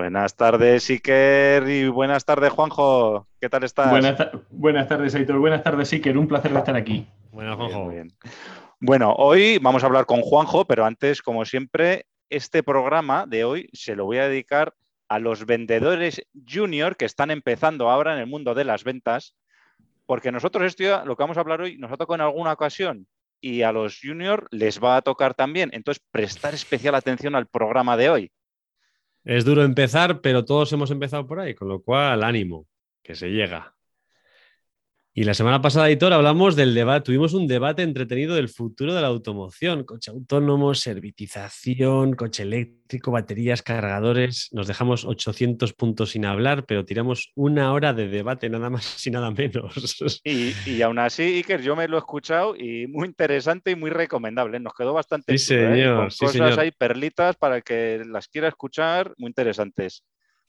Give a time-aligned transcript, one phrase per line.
[0.00, 3.26] Buenas tardes, Iker, y buenas tardes, Juanjo.
[3.40, 3.88] ¿Qué tal estás?
[3.90, 5.38] Buenas, ta- buenas tardes, Aitor.
[5.38, 6.18] Buenas tardes, Iker.
[6.18, 7.06] Un placer de estar aquí.
[7.32, 7.84] Buenas, Muy bien, Juanjo.
[7.86, 8.08] muy bien.
[8.78, 13.70] Bueno, hoy vamos a hablar con Juanjo, pero antes, como siempre, este programa de hoy
[13.72, 14.74] se lo voy a dedicar
[15.08, 19.34] a los vendedores junior que están empezando ahora en el mundo de las ventas,
[20.04, 22.52] porque nosotros esto ya, lo que vamos a hablar hoy nos ha tocado en alguna
[22.52, 23.06] ocasión
[23.40, 25.70] y a los junior les va a tocar también.
[25.72, 28.30] Entonces, prestar especial atención al programa de hoy.
[29.26, 32.66] Es duro empezar, pero todos hemos empezado por ahí, con lo cual ánimo,
[33.02, 33.75] que se llega.
[35.18, 39.00] Y la semana pasada, Aitor, hablamos del debate, tuvimos un debate entretenido del futuro de
[39.00, 44.50] la automoción, coche autónomo, servitización, coche eléctrico, baterías, cargadores.
[44.52, 49.10] Nos dejamos 800 puntos sin hablar, pero tiramos una hora de debate, nada más y
[49.10, 49.96] nada menos.
[50.22, 53.88] Y, y aún así, Iker, yo me lo he escuchado y muy interesante y muy
[53.88, 54.60] recomendable.
[54.60, 55.72] Nos quedó bastante Sí, chulo, ¿eh?
[55.76, 56.60] señor, Con sí, cosas señor.
[56.60, 60.04] ahí, perlitas para el que las quiera escuchar, muy interesantes.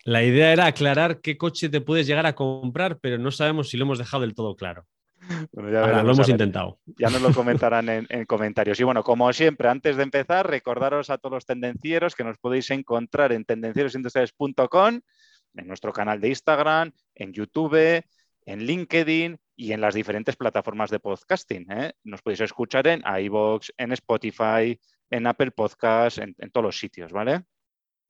[0.08, 3.76] La idea era aclarar qué coche te puedes llegar a comprar, pero no sabemos si
[3.76, 4.86] lo hemos dejado del todo claro.
[5.52, 6.80] Bueno, ya Ahora, veremos, lo hemos intentado.
[6.98, 8.80] Ya nos lo comentarán en, en comentarios.
[8.80, 12.72] Y bueno, como siempre, antes de empezar, recordaros a todos los tendencieros que nos podéis
[12.72, 15.02] encontrar en tendencierosindustriales.com,
[15.56, 18.02] en nuestro canal de Instagram, en YouTube,
[18.46, 21.70] en LinkedIn y en las diferentes plataformas de podcasting.
[21.70, 21.92] ¿eh?
[22.06, 27.12] Nos podéis escuchar en iVoox, en Spotify, en Apple Podcasts, en, en todos los sitios,
[27.12, 27.44] ¿vale?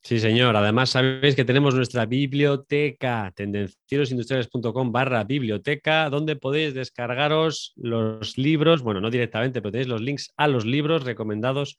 [0.03, 0.55] Sí, señor.
[0.55, 9.01] Además, sabéis que tenemos nuestra biblioteca, tendencierosindustriales.com barra biblioteca, donde podéis descargaros los libros, bueno,
[9.01, 11.77] no directamente, pero tenéis los links a los libros recomendados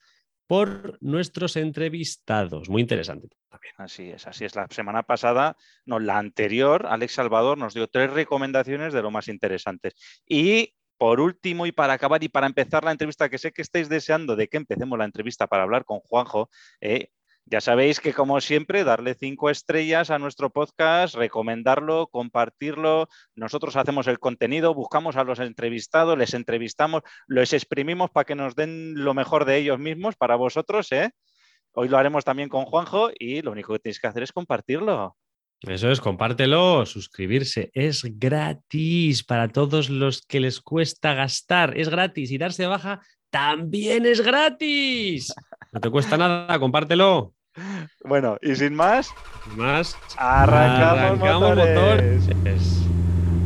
[0.49, 2.69] por nuestros entrevistados.
[2.69, 3.73] Muy interesante también.
[3.77, 4.55] Así es, así es.
[4.55, 9.27] La semana pasada, no, la anterior, Alex Salvador nos dio tres recomendaciones de lo más
[9.27, 9.93] interesantes.
[10.27, 13.89] Y por último, y para acabar y para empezar la entrevista, que sé que estáis
[13.89, 16.49] deseando de que empecemos la entrevista para hablar con Juanjo,
[16.81, 17.09] eh,
[17.49, 23.09] ya sabéis que, como siempre, darle cinco estrellas a nuestro podcast, recomendarlo, compartirlo.
[23.35, 28.55] Nosotros hacemos el contenido, buscamos a los entrevistados, les entrevistamos, los exprimimos para que nos
[28.55, 30.91] den lo mejor de ellos mismos para vosotros.
[30.91, 31.09] ¿eh?
[31.73, 35.17] Hoy lo haremos también con Juanjo y lo único que tenéis que hacer es compartirlo.
[35.61, 37.71] Eso es, compártelo, suscribirse.
[37.73, 41.77] Es gratis para todos los que les cuesta gastar.
[41.77, 45.33] Es gratis y darse baja también es gratis.
[45.71, 47.33] No te cuesta nada, compártelo.
[48.03, 49.11] Bueno, y sin más,
[49.55, 52.27] Más, arrancamos, motores.
[52.27, 52.79] motores.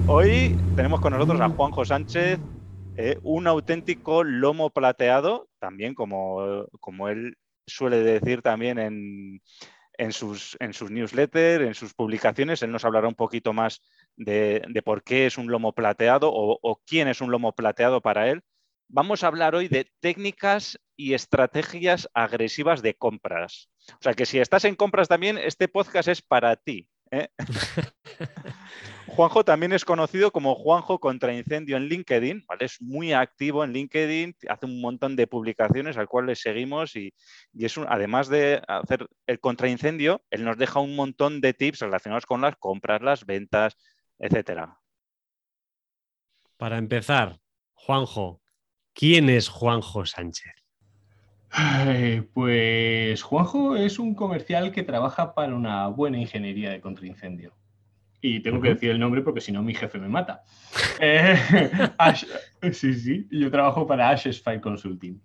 [0.08, 2.40] Hoy tenemos con nosotros a Juanjo Sánchez,
[2.98, 9.42] eh, un auténtico lomo plateado, también como, como él suele decir también en,
[9.98, 12.62] en sus, en sus newsletters, en sus publicaciones.
[12.62, 13.82] Él nos hablará un poquito más
[14.18, 18.02] de, de por qué es un lomo plateado o, o quién es un lomo plateado
[18.02, 18.42] para él.
[18.90, 23.70] Vamos a hablar hoy de técnicas y estrategias agresivas de compras.
[23.92, 26.88] O sea que si estás en compras también, este podcast es para ti.
[27.12, 27.28] ¿eh?
[29.08, 32.66] Juanjo también es conocido como Juanjo contra Incendio en LinkedIn, ¿vale?
[32.66, 37.14] Es muy activo en LinkedIn, hace un montón de publicaciones al cual le seguimos y,
[37.54, 41.80] y es un- además de hacer el contraincendio, él nos deja un montón de tips
[41.82, 43.78] relacionados con las compras, las ventas,
[44.18, 44.80] etcétera.
[46.58, 47.40] Para empezar,
[47.74, 48.42] Juanjo,
[48.94, 50.54] ¿quién es Juanjo Sánchez?
[52.34, 57.54] Pues Juanjo es un comercial que trabaja para una buena ingeniería de contraincendio.
[58.22, 60.44] Y tengo que decir el nombre porque si no mi jefe me mata.
[61.02, 61.36] Eh,
[61.98, 62.26] Ash-
[62.72, 65.22] sí, sí, yo trabajo para Ashes Fire Consulting.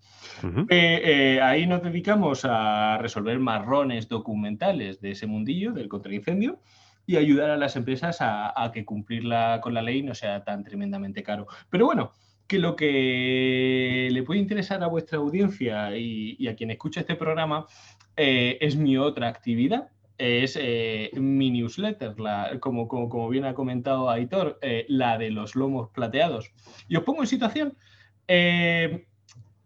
[0.69, 6.60] Eh, eh, ahí nos dedicamos a resolver marrones documentales de ese mundillo del contraincendio
[7.06, 10.64] y ayudar a las empresas a, a que cumplirla con la ley no sea tan
[10.64, 11.46] tremendamente caro.
[11.70, 12.10] Pero bueno,
[12.48, 17.66] que lo que le puede interesar a vuestra audiencia y, a quien escucha este programa
[18.16, 19.90] eh, es mi otra actividad.
[20.16, 25.30] Es eh, mi newsletter, la- como, como, como bien ha comentado Aitor, eh, la de
[25.30, 26.50] los lomos plateados.
[26.88, 27.76] Y os pongo en situación.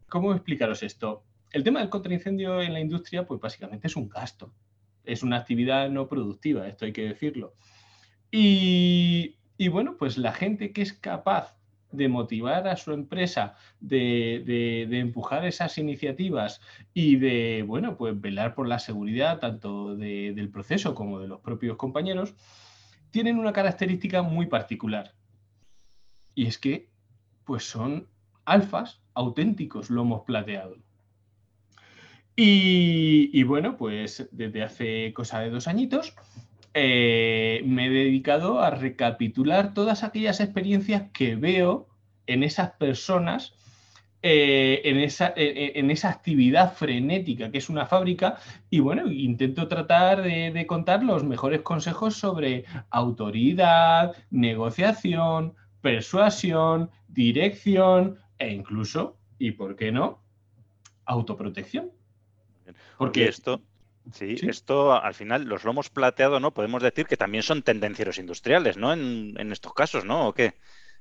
[0.08, 1.24] ¿Cómo explicaros esto?
[1.52, 4.52] El tema del contraincendio en la industria, pues básicamente es un gasto.
[5.04, 7.54] Es una actividad no productiva, esto hay que decirlo.
[8.30, 11.56] Y, y bueno, pues la gente que es capaz
[11.92, 14.42] de motivar a su empresa, de,
[14.88, 16.60] de- empujar esas iniciativas
[16.94, 21.40] y de, bueno, pues velar por la seguridad tanto de- del proceso como de los
[21.40, 22.34] propios compañeros,
[23.10, 25.14] tienen una característica muy particular.
[26.34, 26.88] Y es que,
[27.44, 28.08] pues son
[28.44, 30.78] alfas auténticos lomos plateados.
[32.34, 36.14] Y, bueno, pues desde hace cosa de dos añitos
[36.74, 41.88] eh, me he dedicado a recapitular todas aquellas experiencias que veo
[42.26, 43.54] en esas personas,
[44.22, 48.38] eh, en, esa, en, esa, actividad frenética que es una fábrica.
[48.70, 58.52] Y bueno, intento tratar de contar los mejores consejos sobre autoridad, negociación, persuasión, dirección e
[58.52, 60.22] incluso, y por qué no,
[61.04, 61.90] autoprotección.
[62.96, 63.60] Porque esto,
[64.12, 66.52] sí, esto al final, los lomos plateados, ¿no?
[66.52, 68.92] Podemos decir que también son tendencieros industriales, ¿no?
[68.92, 70.28] En, estos casos, ¿no?
[70.28, 70.54] ¿O qué?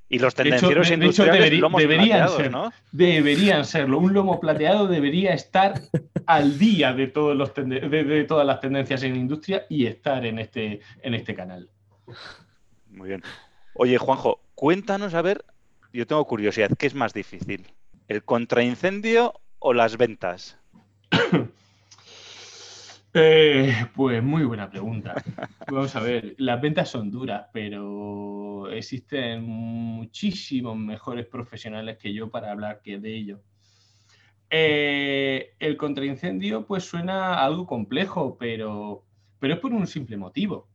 [0.08, 2.72] Y los tendencieros industriales deberían ser, ¿no?
[2.92, 3.98] Deberían serlo.
[3.98, 5.80] Un lomo plateado debería estar
[6.26, 10.80] al día de, todos los de, todas las tendencias en industria y estar en este,
[11.02, 11.70] en este canal.
[12.90, 13.22] Muy bien.
[13.74, 15.44] Oye, Juanjo, cuéntanos a ver,
[15.92, 17.66] yo tengo curiosidad, ¿qué es más difícil?
[18.08, 20.58] ¿El contraincendio o las ventas?
[23.14, 25.22] Eh, pues muy buena pregunta.
[25.70, 32.50] Vamos a ver, las ventas son duras, pero existen muchísimos mejores profesionales que yo para
[32.50, 33.42] hablar que de ello.
[34.48, 39.04] Eh, el contraincendio pues suena algo complejo, pero,
[39.38, 40.68] pero es por un simple motivo.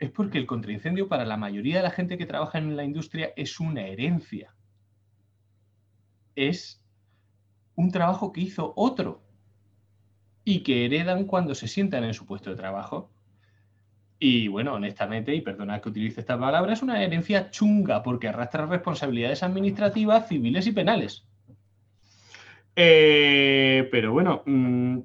[0.00, 3.32] Es porque el contraincendio para la mayoría de la gente que trabaja en la industria
[3.36, 4.54] es una herencia.
[6.34, 6.84] Es
[7.76, 9.25] un trabajo que hizo otro
[10.48, 13.10] y que heredan cuando se sientan en su puesto de trabajo.
[14.20, 18.64] Y bueno, honestamente, y perdonad que utilice esta palabra, es una herencia chunga porque arrastra
[18.64, 21.24] responsabilidades administrativas, civiles y penales.
[22.76, 24.98] Eh, pero bueno, mm,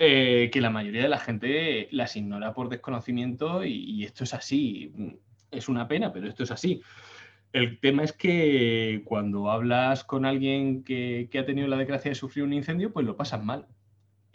[0.00, 4.92] eh, que la mayoría de la gente las ignora por desconocimiento y, esto es así.
[5.52, 6.82] Es una pena, pero esto es así.
[7.52, 12.16] El tema es que cuando hablas con alguien que, que ha tenido la desgracia de
[12.16, 13.68] sufrir un incendio, pues lo pasas mal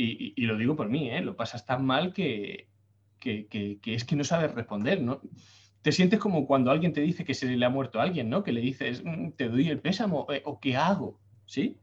[0.01, 1.21] y, lo digo por mí, ¿eh?
[1.21, 2.67] lo pasas tan mal que,
[3.23, 5.21] es que no sabes responder, ¿no?
[5.81, 8.43] Te sientes como cuando alguien te dice que se le ha muerto a alguien, ¿no?
[8.43, 11.77] Que le dices, mm, te doy el pésamo, eh, o qué hago, ¿sí?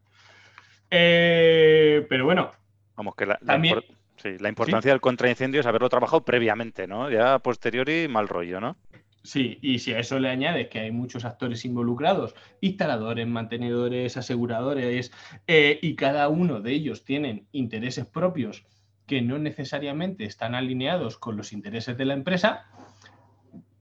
[0.91, 2.53] Eh, pero bueno.
[2.97, 7.11] Vamos, que la, la importancia del contraincendio es haberlo trabajado previamente, ¿no?
[7.11, 8.77] Ya a posteriori, mal rollo, ¿no?
[9.23, 15.13] Sí, y si a eso le añades que hay muchos actores involucrados, instaladores, mantenedores, aseguradores,
[15.47, 18.65] eh, y cada uno de ellos tienen intereses propios
[19.07, 22.67] que no necesariamente están alineados con los intereses de la empresa,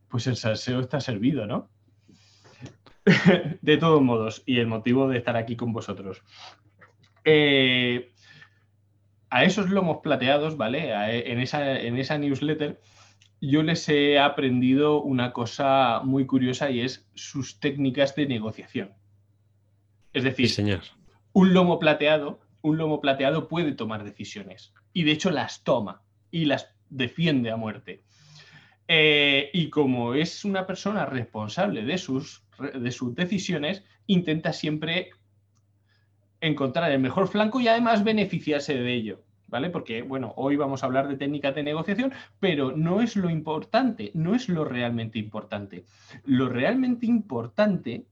[0.10, 1.69] pues el salseo está servido, ¿no?
[3.62, 6.24] de todos modos, y el motivo de estar aquí con vosotros.
[7.24, 8.12] Eh,
[9.30, 10.92] a esos lomos plateados, ¿vale?
[11.30, 12.80] en, esa, en esa newsletter
[13.42, 18.94] yo les he aprendido una cosa muy curiosa y es sus técnicas de negociación.
[20.13, 20.81] Es decir,
[21.34, 26.01] un lomo plateado, un lomo plateado puede tomar decisiones y de hecho las toma
[26.31, 28.04] y las defiende a muerte.
[28.88, 32.44] Eh, y como es una persona responsable de sus,
[32.74, 35.12] de sus decisiones, intenta siempre
[36.40, 39.23] encontrar el mejor flanco y además beneficiarse de ello.
[39.47, 39.69] ¿Vale?
[39.69, 44.11] Porque, bueno, hoy vamos a hablar de técnicas de negociación, pero no es lo importante,
[44.13, 45.85] no es lo realmente importante.
[46.25, 48.06] Lo realmente importante,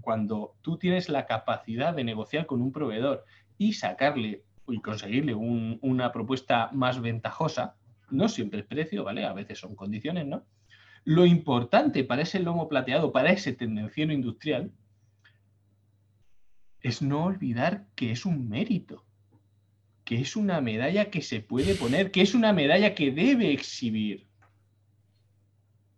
[0.00, 3.24] cuando tú tienes la capacidad de negociar con un proveedor
[3.56, 7.76] y sacarle y conseguirle una propuesta más ventajosa,
[8.10, 9.24] no siempre es precio, ¿vale?
[9.24, 10.44] A veces son condiciones, ¿no?
[11.04, 14.72] Lo importante para ese lomo plateado, para ese tendenciero industrial,
[16.82, 19.07] es no olvidar que es un mérito
[20.08, 24.26] que es una medalla que se puede poner, que es una medalla que debe exhibir.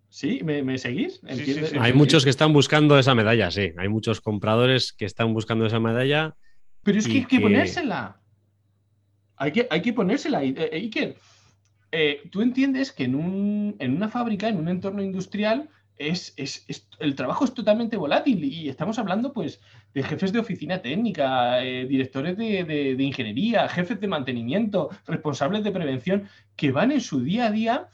[0.08, 0.40] ¿Sí?
[0.42, 1.20] ¿Me, seguís?
[1.78, 3.70] hay muchos que están buscando esa medalla, sí.
[3.78, 6.34] Hay muchos compradores que están buscando esa medalla.
[6.82, 8.20] Pero es que hay que, ponérsela.
[9.36, 10.42] Hay que, hay que ponérsela.
[10.42, 11.14] Eh, Iker,
[11.92, 15.68] eh, tú entiendes que en, un, en una fábrica, en un entorno industrial,
[16.00, 16.64] es,
[16.98, 19.60] el trabajo es totalmente volátil y estamos hablando pues
[19.92, 26.28] de jefes de oficina técnica, eh, directores de, ingeniería, jefes de mantenimiento, responsables de prevención,
[26.56, 27.88] que van en su día a día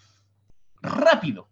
[0.80, 1.48] rápido,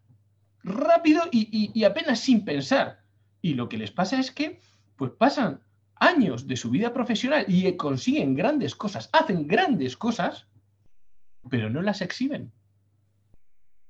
[0.63, 3.01] rápido y, apenas sin pensar.
[3.43, 4.61] Y lo que les pasa es que
[4.97, 5.61] pues pasan
[5.97, 10.47] años de su vida profesional y consiguen grandes cosas, hacen grandes cosas,
[11.51, 12.53] pero no las exhiben.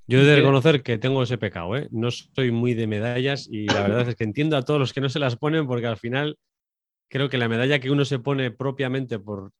[0.07, 1.89] Yo he de reconocer que tengo ese pecado, ¿eh?
[1.91, 5.01] No soy muy de medallas y la verdad es que entiendo a todos los que
[5.01, 6.39] no se las ponen porque al final
[7.09, 9.53] creo que la medalla que uno se pone propiamente por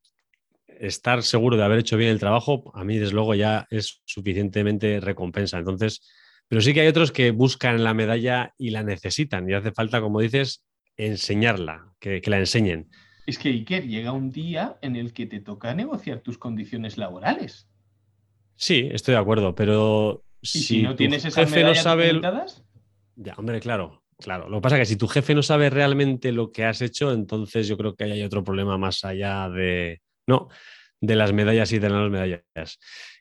[0.67, 5.01] estar seguro de haber hecho bien el trabajo, a mí desde luego ya es suficientemente
[5.01, 5.59] recompensa.
[5.59, 6.01] Entonces,
[6.49, 10.01] pero sí que hay otros que buscan la medalla y la necesitan y hace falta,
[10.01, 10.65] como dices,
[10.97, 12.89] enseñarla, que, la enseñen.
[13.27, 17.69] Es que Iker llega un día en el que te toca negociar tus condiciones laborales.
[18.57, 22.21] Sí, estoy de acuerdo, pero si, no tienes esas jefe no sabe
[23.17, 24.49] Ya, hombre, claro, claro.
[24.49, 27.13] Lo que pasa es que si tu jefe no sabe realmente lo que has hecho,
[27.13, 30.49] entonces yo creo que hay otro problema más allá de, no,
[31.07, 32.43] de las medallas y de las medallas.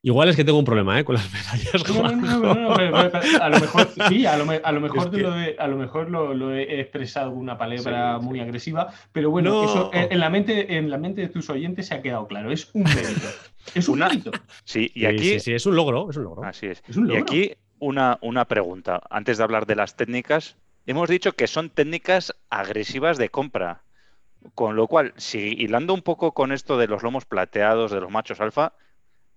[0.01, 1.05] Igual es que tengo un problema ¿eh?
[1.05, 1.89] con las medallas.
[1.89, 6.53] No, no, no, a lo mejor sí, a lo, mejor, lo, a lo mejor lo,
[6.53, 11.21] he expresado una palabra muy agresiva, pero bueno, eso en, la mente, en la mente
[11.21, 13.27] de tus oyentes se ha quedado claro, es un mérito.
[13.75, 14.31] Es un mérito.
[14.65, 15.39] Sí, y aquí.
[15.39, 16.43] Sí, es un logro, es un logro.
[16.43, 16.83] Así es.
[16.89, 19.01] Y aquí una, una pregunta.
[19.09, 23.83] Antes de hablar de las técnicas, hemos dicho que son técnicas agresivas de compra.
[24.55, 28.11] Con lo cual, si hilando un poco con esto de los lomos plateados, de los
[28.11, 28.73] machos alfa,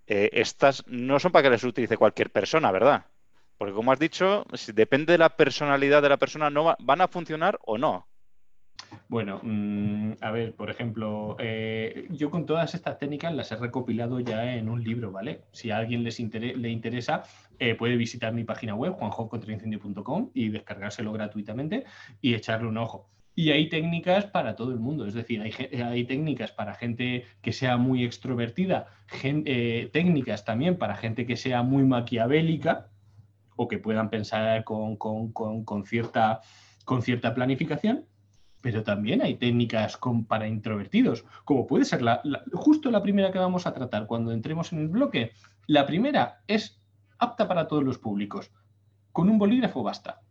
[0.06, 3.06] eh, estas no son para que les utilice cualquier persona, ¿verdad?
[3.58, 7.08] Porque como has dicho, si depende de la personalidad de la persona, no van a
[7.08, 8.06] funcionar o no.
[9.08, 14.20] Bueno, mm, a ver, por ejemplo, eh, yo con todas estas técnicas las he recopilado
[14.20, 15.42] ya en un libro, ¿vale?
[15.52, 17.22] Si a alguien les le interesa,
[17.58, 21.84] eh, puede visitar mi página web, juanjocontraincendio.com, y descargárselo gratuitamente
[22.20, 23.08] y echarle un ojo.
[23.38, 27.76] Y hay técnicas para todo el mundo, es decir, hay, técnicas para gente que sea
[27.76, 28.86] muy extrovertida,
[29.22, 32.88] eh, técnicas también para gente que sea muy maquiavélica
[33.54, 34.96] o que puedan pensar con,
[35.84, 36.40] cierta,
[36.86, 38.06] con cierta planificación,
[38.62, 42.00] pero también hay técnicas para introvertidos, como puede ser
[42.54, 45.32] justo la primera que vamos a tratar cuando entremos en el bloque.
[45.66, 46.80] La primera es
[47.18, 48.50] apta para todos los públicos.
[49.12, 50.22] Con un bolígrafo basta.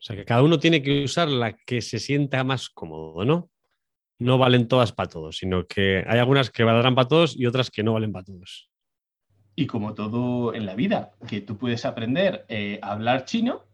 [0.00, 3.50] O sea, que cada uno tiene que usar la que se sienta más cómodo, ¿no?
[4.18, 7.70] No valen todas para todos, sino que hay algunas que valdrán para todos y otras
[7.70, 8.70] que no valen para todos.
[9.54, 13.66] Y como todo en la vida, que tú puedes aprender eh, a hablar chino,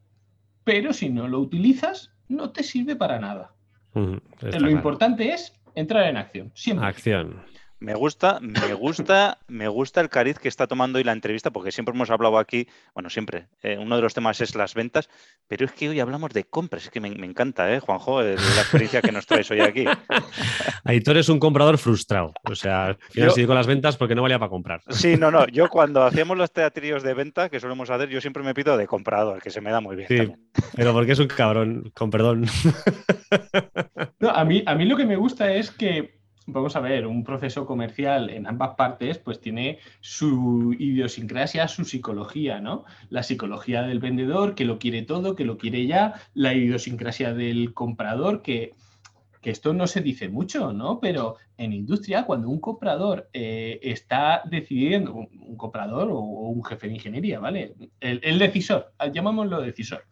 [0.64, 3.54] pero si no lo utilizas, no te sirve para nada.
[3.94, 6.88] lo importante es entrar en acción, siempre.
[6.88, 7.40] Acción.
[7.78, 11.72] Me gusta, me gusta, me gusta el cariz que está tomando hoy la entrevista, porque
[11.72, 15.10] siempre hemos hablado aquí, bueno, siempre, eh, uno de los temas es las ventas,
[15.46, 18.22] pero es que hoy hablamos de compras, es que me, encanta, ¿eh, Juanjo?
[18.22, 19.84] la experiencia que nos traes hoy aquí.
[20.84, 24.22] Aitor es un comprador frustrado, o sea, al final se con las ventas porque no
[24.22, 24.80] valía para comprar.
[24.88, 28.42] Sí, no, no, yo cuando hacíamos los teatrillos de venta, que solemos hacer, yo siempre
[28.42, 30.08] me pido de comprador, que se me da muy bien.
[30.08, 30.32] Sí,
[30.74, 32.46] pero porque es un cabrón, con perdón.
[34.18, 36.15] No, a mí, a mí lo que me gusta es que
[36.46, 42.60] vamos a ver, un proceso comercial en ambas partes, pues tiene su idiosincrasia, su psicología,
[42.60, 42.84] ¿no?
[43.10, 47.74] La psicología del vendedor, que lo quiere todo, que lo quiere ya, la idiosincrasia del
[47.74, 48.74] comprador, que,
[49.42, 50.98] esto no se dice mucho, ¿no?
[50.98, 56.94] Pero en industria, cuando un comprador eh, está decidiendo, un, comprador o, un jefe de
[56.94, 57.76] ingeniería, ¿vale?
[58.00, 60.04] El, decisor, llamámoslo decisor.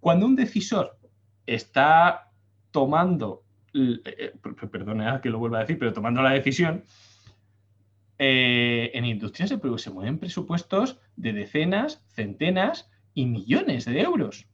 [0.00, 0.98] Cuando un decisor
[1.46, 2.32] está
[2.72, 3.43] tomando
[4.70, 6.84] perdona que lo vuelva a decir, pero tomando la decisión,
[8.18, 14.46] eh, en industria se, se mueven presupuestos de decenas, centenas y millones de euros.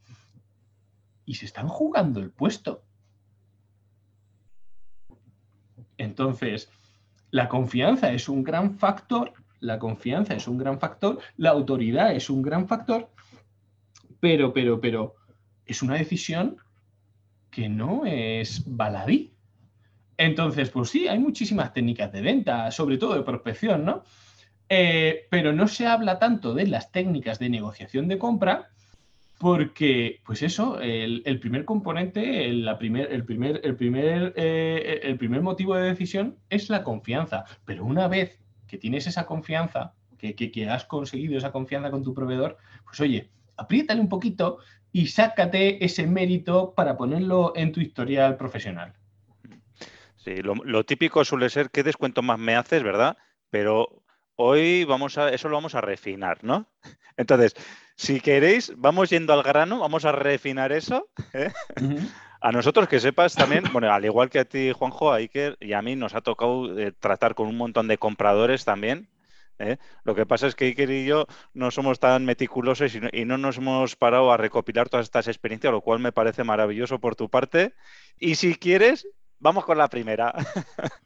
[1.27, 2.83] Y se están jugando el puesto.
[5.99, 6.71] Entonces,
[7.31, 12.31] la confianza es un gran factor, la confianza es un gran factor, la autoridad es
[12.31, 13.11] un gran factor,
[14.19, 15.17] pero, pero, pero,
[15.67, 16.57] es una decisión
[17.51, 19.35] que no es baladí.
[20.17, 24.03] Entonces, pues sí, hay muchísimas técnicas de venta, sobre todo de prospección, ¿no?
[24.69, 28.69] Eh, pero no se habla tanto de las técnicas de negociación de compra
[29.41, 35.17] porque, pues eso, el, primer componente, el, la primer, el, primer, el, primer, eh, el
[35.17, 37.47] primer motivo de decisión es la confianza.
[37.65, 38.39] Pero una vez
[38.69, 43.31] que tienes esa confianza, que, que has conseguido esa confianza con tu proveedor, pues oye,
[43.61, 44.59] apriétale un poquito
[44.91, 48.95] y sácate ese mérito para ponerlo en tu historial profesional.
[50.17, 53.17] Sí, lo, típico suele ser qué descuento más me haces, ¿verdad?
[53.51, 54.03] Pero
[54.37, 56.67] hoy vamos a, eso lo vamos a refinar, ¿no?
[57.17, 57.55] Entonces,
[57.97, 61.09] si queréis, vamos yendo al grano, vamos a refinar eso.
[61.35, 61.53] ¿eh?
[62.41, 65.75] A nosotros que sepas también, bueno, al igual que a ti, Juanjo, a Iker y
[65.75, 69.09] a mí nos ha tocado eh, tratar con un montón de compradores también
[69.61, 69.79] ¿eh?
[70.05, 73.59] Lo que pasa es que Iker y yo no somos tan meticulosos y no, nos
[73.59, 77.75] hemos parado a recopilar todas estas experiencias, lo cual me parece maravilloso por tu parte.
[78.19, 80.35] Y si quieres, vamos con la primera.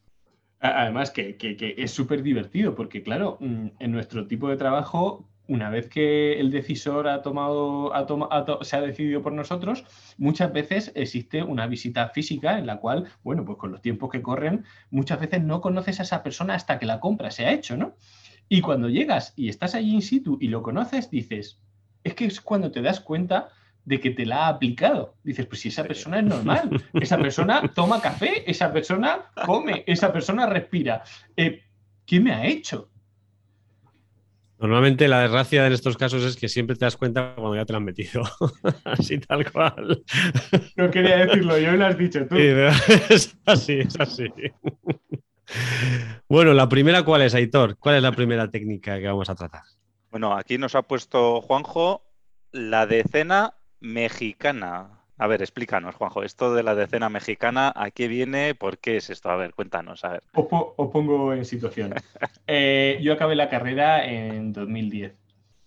[0.61, 1.37] Además que,
[1.77, 6.51] es súper divertido porque, claro, mm, en nuestro tipo de trabajo una vez que el
[6.51, 7.93] decisor ha tomado,
[8.63, 9.85] se ha decidido por nosotros,
[10.17, 14.23] muchas veces existe una visita física en la cual, bueno, pues con los tiempos que
[14.23, 17.77] corren, muchas veces no conoces a esa persona hasta que la compra se ha hecho,
[17.77, 17.95] ¿no?
[18.49, 21.61] Y cuando llegas y estás allí in situ y lo conoces, dices,
[22.03, 23.49] es que es cuando te das cuenta
[23.85, 25.17] de que te la ha aplicado.
[25.23, 30.13] Dices, pues si esa persona es normal, esa persona toma café, esa persona come, esa
[30.13, 31.03] persona respira.
[31.37, 31.63] Eh,
[32.07, 32.91] ¿Qué me ha hecho?
[34.59, 37.73] Normalmente la desgracia en estos casos es que siempre te das cuenta cuando ya te
[37.73, 38.23] la han metido.
[38.85, 40.03] así tal cual.
[40.77, 42.37] No quería decirlo, yo lo has dicho tú.
[43.11, 44.25] es así, es así.
[46.29, 47.77] Bueno, la primera, ¿cuál es, Aitor?
[47.79, 49.63] ¿Cuál es la primera técnica que vamos a tratar?
[50.11, 52.03] Bueno, aquí nos ha puesto Juanjo
[52.53, 55.01] la decena mexicana.
[55.17, 58.55] A ver, explícanos, Juanjo, esto de la decena mexicana, ¿a qué viene?
[58.55, 59.31] ¿Por qué es esto?
[59.31, 60.23] A ver, cuéntanos, a ver.
[60.35, 60.47] Os,
[60.91, 61.95] pongo en situación.
[62.47, 65.15] Eh, yo acabé la carrera en 2010.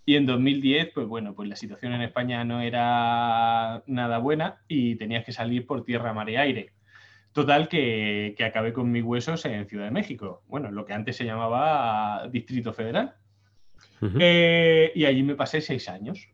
[0.05, 4.95] Y en 2010, pues bueno, pues la situación en España no era nada buena y
[4.95, 6.71] tenías que salir por tierra, mar y aire.
[7.33, 10.43] Total, que, acabé con mis huesos en Ciudad de México.
[10.47, 13.15] Bueno, lo que antes se llamaba Distrito Federal.
[14.19, 16.27] Eh, y allí me pasé seis años.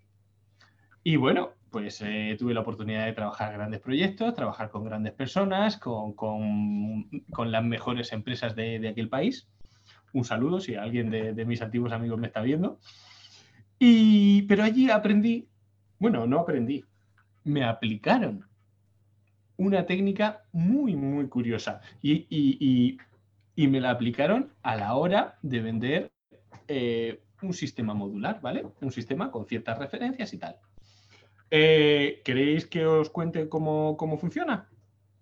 [1.04, 5.78] Y bueno, pues eh, tuve la oportunidad de trabajar grandes proyectos, trabajar con grandes personas,
[5.78, 6.16] con,
[7.46, 9.50] las mejores empresas de, aquel país.
[10.14, 12.80] Un saludo si alguien de, mis antiguos amigos me está viendo.
[13.80, 15.50] Y, pero allí aprendí,
[16.00, 16.86] bueno, no aprendí,
[17.44, 18.46] me aplicaron
[19.65, 21.82] una técnica muy, muy curiosa.
[22.01, 22.98] Y,
[23.55, 26.12] me la aplicaron a la hora de vender
[26.67, 28.65] eh, un sistema modular, ¿vale?
[28.82, 30.58] Un sistema con ciertas referencias y tal.
[31.51, 34.67] Eh, ¿Queréis que os cuente cómo, funciona?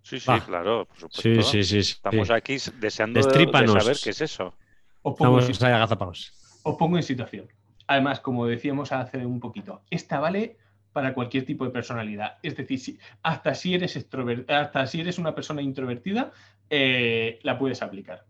[0.01, 1.21] Sí, sí, claro, por supuesto.
[1.21, 4.55] Sí, sí, sí, Estamos aquí deseando saber qué es eso.
[5.03, 6.31] Os pongo, Estamos
[6.63, 7.47] os pongo en situación.
[7.87, 10.57] Además, como decíamos hace un poquito, esta vale
[10.93, 12.37] para cualquier tipo de personalidad.
[12.43, 14.07] Es decir, hasta, si eres
[14.47, 16.31] hasta si eres una persona introvertida,
[16.69, 18.25] eh, la puedes aplicar.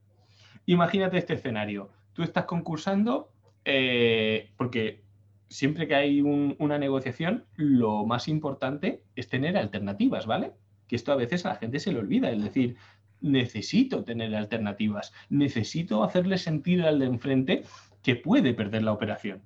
[0.65, 1.89] Imagínate este escenario.
[2.13, 3.31] Tú estás concursando
[3.65, 5.01] eh, porque
[5.50, 10.53] siempre que hay una negociación, lo más importante es tener alternativas, ¿vale?
[10.87, 12.77] Que esto a veces a la gente se le olvida, es decir,
[13.19, 17.63] necesito tener alternativas, necesito hacerle sentir al de enfrente
[18.01, 19.41] que puede perder la operación.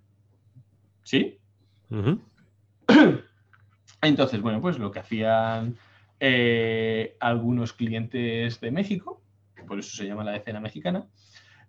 [1.03, 1.39] ¿Sí?
[4.01, 5.77] Entonces, bueno, pues lo que hacían
[6.19, 9.21] eh, algunos clientes de México,
[9.67, 11.07] por eso se llama la decena mexicana,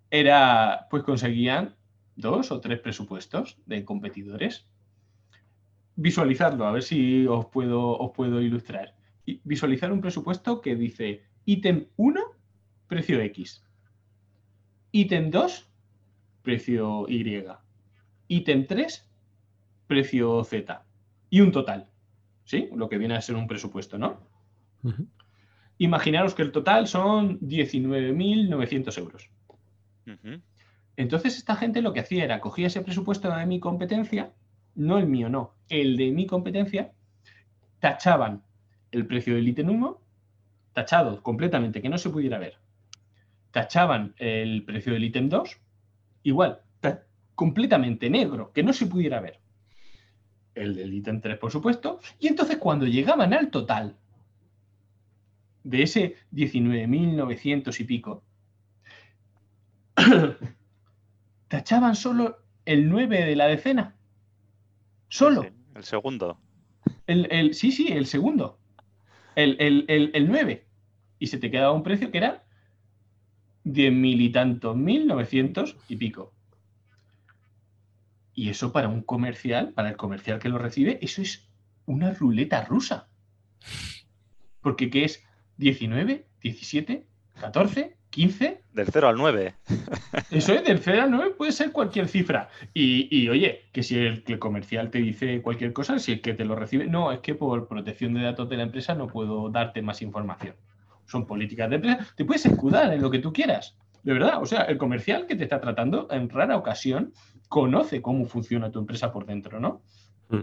[0.09, 1.75] era, pues conseguían
[2.15, 4.67] dos o tres presupuestos de competidores.
[5.95, 8.95] Visualizarlo, a ver si os puedo, os puedo ilustrar.
[9.43, 12.21] Visualizar un presupuesto que dice ítem 1,
[12.87, 13.63] precio X.
[14.91, 15.69] Ítem 2,
[16.43, 17.45] precio Y.
[18.27, 19.09] Ítem 3,
[19.87, 20.86] precio Z.
[21.29, 21.89] Y un total.
[22.45, 22.69] ¿Sí?
[22.73, 24.21] Lo que viene a ser un presupuesto, ¿no?
[25.77, 29.29] Imaginaros que el total son 19.900 euros.
[30.95, 34.31] Entonces esta gente lo que hacía era cogía ese presupuesto de mi competencia,
[34.75, 36.93] no el mío, no, el de mi competencia,
[37.79, 38.43] tachaban
[38.91, 40.01] el precio del ítem 1,
[40.73, 42.57] tachado completamente, que no se pudiera ver.
[43.51, 45.59] Tachaban el precio del ítem 2,
[46.23, 46.61] igual,
[47.35, 49.39] completamente negro, que no se pudiera ver.
[50.57, 51.99] El del ítem 3, por supuesto.
[52.19, 53.95] Y entonces cuando llegaban al total
[55.63, 58.23] de ese 19.900 y pico,
[61.47, 63.95] tachaban solo el 9 de la decena.
[65.09, 65.45] Solo.
[65.75, 66.39] el segundo.
[67.05, 68.59] El, sí, sí, el segundo.
[69.35, 70.65] El, el, 9.
[71.19, 72.43] Y se te quedaba un precio que era
[73.63, 76.33] 10 mil y tantos mil, 900 y pico.
[78.37, 81.49] Y eso para un comercial, para el comercial que lo recibe, eso es
[81.87, 83.07] una ruleta rusa.
[84.61, 85.23] Porque ¿qué es?
[85.57, 87.07] 19, 17,
[87.41, 88.63] 14, 15.
[88.73, 89.55] Del 0 al 9.
[90.29, 92.49] Eso es, del 0 al 9 puede ser cualquier cifra.
[92.75, 96.55] Y, oye, que si el, comercial te dice cualquier cosa, si es que te lo
[96.55, 100.03] recibe, no, es que por protección de datos de la empresa no puedo darte más
[100.03, 100.53] información.
[101.07, 102.07] Son políticas de empresa.
[102.15, 103.75] Te puedes escudar en lo que tú quieras.
[104.03, 107.13] De verdad, o sea, el comercial que te está tratando en rara ocasión
[107.47, 109.81] conoce cómo funciona tu empresa por dentro, ¿no?
[110.29, 110.41] Mm.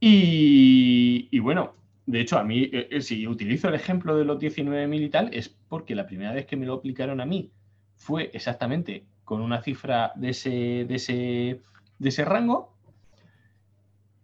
[0.00, 1.74] Y, y, bueno,
[2.06, 5.30] de hecho, a mí, eh, eh, si utilizo el ejemplo de los 19.000 y tal,
[5.32, 7.52] es porque la primera vez que me lo aplicaron a mí
[7.94, 10.50] fue exactamente con una cifra de ese,
[10.88, 11.60] de ese,
[11.98, 12.74] de ese rango.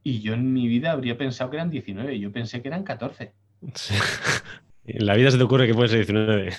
[0.02, 3.32] Y yo en mi vida habría pensado que eran 19, yo pensé que eran 14.
[3.60, 3.72] En
[5.06, 6.50] la vida se te ocurre que puede ser 19.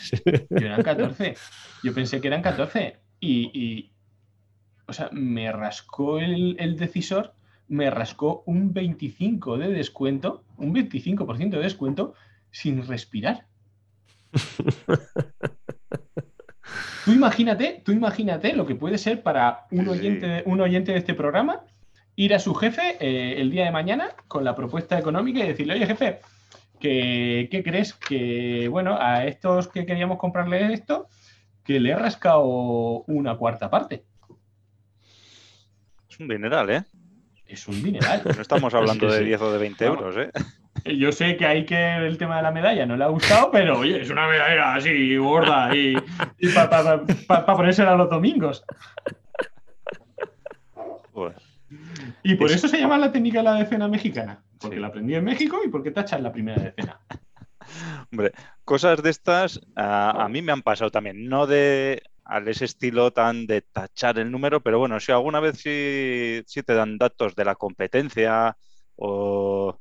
[0.50, 1.36] Yo eran 14.
[1.84, 2.98] Yo pensé que eran 14.
[3.20, 3.92] Y,
[4.88, 7.34] o sea, me rascó el, el decisor,
[7.68, 12.14] me rascó un 25 de descuento, un 25% de descuento
[12.52, 13.46] sin respirar.
[17.06, 21.14] tú imagínate, tú imagínate lo que puede ser para un oyente, un oyente de este
[21.14, 21.66] programa
[22.16, 25.76] ir a su jefe eh, el día de mañana con la propuesta económica y decirle,
[25.76, 26.20] oye jefe,
[26.80, 27.94] que, ¿qué crees?
[27.94, 31.08] Que bueno, a estos que queríamos comprarle esto,
[31.64, 34.07] que le he rascado una cuarta parte.
[36.18, 36.84] Es un dineral, ¿eh?
[37.46, 38.22] Es un dineral.
[38.26, 39.26] No estamos hablando que de sí.
[39.26, 40.02] 10 o de 20 Vamos.
[40.16, 40.18] euros,
[40.86, 40.96] ¿eh?
[40.96, 43.80] Yo sé que hay que el tema de la medalla no le ha gustado, pero
[43.80, 45.96] oye, es una medalla así gorda y,
[47.28, 48.64] para ponérsela los domingos.
[52.24, 54.44] Y por Es- eso se llama la técnica de la decena mexicana.
[54.60, 54.82] Porque Sí.
[54.82, 57.00] la aprendí en México y porque tachas la primera decena.
[58.12, 58.32] hombre,
[58.66, 61.28] cosas de estas a, a mí me han pasado también.
[61.28, 65.58] No de al ese estilo tan de tachar el número, pero bueno, si alguna vez
[65.60, 68.58] sí, sí te dan datos de la competencia
[68.96, 69.80] o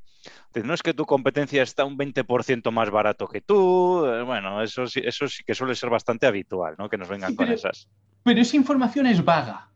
[0.64, 4.86] no es que tu competencia está un 20% más barato que tú, eh, bueno, eso
[4.86, 6.88] sí, eso sí que suele ser bastante habitual, ¿no?
[6.88, 7.88] Que nos vengan Sí, con esas.
[8.22, 9.70] Pero esa información es vaga.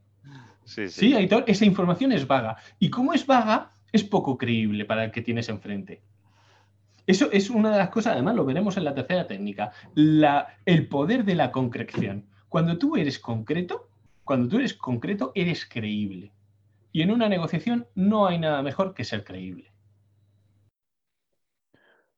[0.64, 1.12] Sí, sí.
[1.12, 2.56] Sí, esa información es vaga.
[2.78, 6.02] Y como es vaga, es poco creíble para el que tienes enfrente.
[7.06, 10.87] Eso es una de las cosas, además lo veremos en la tercera técnica, la- el
[10.88, 12.30] poder de la concreción.
[12.50, 13.88] Cuando tú eres concreto,
[14.24, 16.32] cuando tú eres concreto, eres creíble.
[16.92, 19.72] Y en una negociación no hay nada mejor que ser creíble.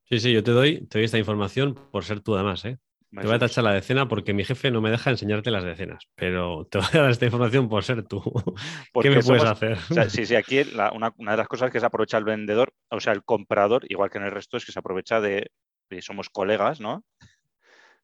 [0.04, 2.78] Sí, sí, yo te doy, te doy esta información por ser tú además, ¿eh?
[3.10, 6.08] Te voy a tachar la decena porque mi jefe no me deja enseñarte las decenas,
[6.14, 8.22] pero te voy a dar esta información por ser tú.
[8.92, 9.72] Porque ¿Qué me puedes somos- hacer?
[9.90, 12.24] O sea, sí, sí, aquí la- una, una de las cosas que se aprovecha el
[12.24, 15.50] vendedor, o sea, el comprador, igual que en el resto, es que se aprovecha de,
[15.90, 17.04] de somos colegas, ¿no?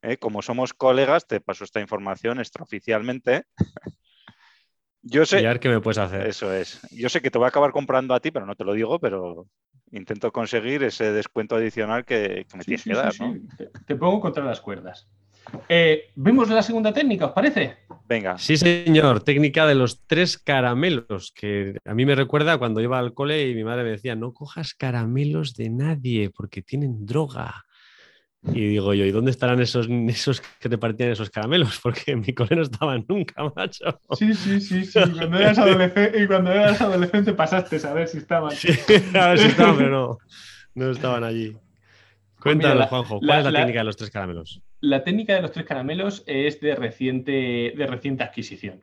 [0.02, 0.16] ¿Eh?
[0.16, 3.44] Como somos colegas, te paso esta información extraoficialmente.
[5.02, 6.26] Yo sé, qué me puedes hacer.
[6.26, 6.80] eso es.
[6.90, 8.98] Yo sé que te voy a acabar comprando a ti, pero no te lo digo,
[8.98, 9.46] pero
[9.90, 13.22] intento conseguir ese descuento adicional que, que me Sí, tienes sí, que sí, dar, sí.
[13.22, 13.36] ¿no?
[13.56, 15.08] Te, te pongo contra las cuerdas.
[15.68, 17.78] Eh, ¿Vemos la segunda técnica, os parece?
[18.06, 22.98] Venga, Sí, señor, técnica de los tres caramelos, que a mí me recuerda cuando iba
[22.98, 27.64] al cole y mi madre me decía, no cojas caramelos de nadie porque tienen droga.
[28.42, 31.78] Y digo yo, ¿y dónde estarán esos, esos que repartían esos caramelos?
[31.82, 34.00] Porque en mi cole no estaban nunca, macho.
[34.12, 35.00] Sí, sí, sí, sí.
[35.16, 38.52] Cuando eras adolescente, y cuando eras adolescente pasaste a ver si estaban.
[38.52, 38.68] Sí,
[39.14, 40.18] a ver si estaban, pero no,
[40.74, 41.56] no estaban allí.
[42.40, 44.62] Cuéntanos, la- Juanjo, ¿cuál la- es la, la- técnica de los tres caramelos?
[44.80, 48.80] La técnica de los tres caramelos es de reciente, de reciente adquisición.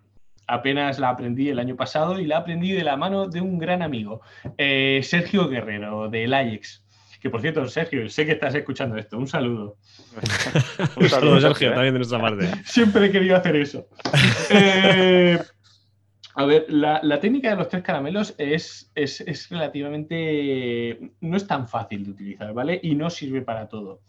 [0.48, 3.82] Apenas la aprendí el año pasado y la aprendí de la mano de un gran
[3.82, 4.22] amigo,
[4.58, 6.85] eh, Sergio Guerrero, del Ajax.
[7.26, 9.18] Que por cierto, Sergio, sé que estás escuchando esto.
[9.18, 9.78] Un saludo.
[10.96, 12.48] un saludo, Sergio, también de nuestra parte.
[12.66, 13.88] Siempre he querido hacer eso.
[14.52, 15.40] Eh,
[16.36, 21.00] a ver, la, la técnica de los tres caramelos es, es, es relativamente.
[21.20, 22.80] no es tan fácil de utilizar, ¿vale?
[22.84, 24.02] Y no sirve para todo.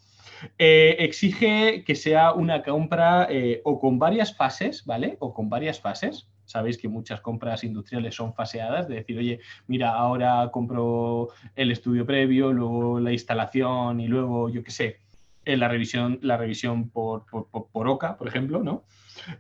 [0.58, 5.16] Eh, exige que sea una compra eh, o con varias fases, ¿vale?
[5.20, 6.28] O con varias fases.
[6.46, 12.06] Sabéis que muchas compras industriales son faseadas, de decir, oye, mira, ahora compro el estudio
[12.06, 15.00] previo, luego la instalación y luego, yo qué sé,
[15.44, 18.84] eh, la revisión, la revisión por, por, por- OCA, por ejemplo, ¿no?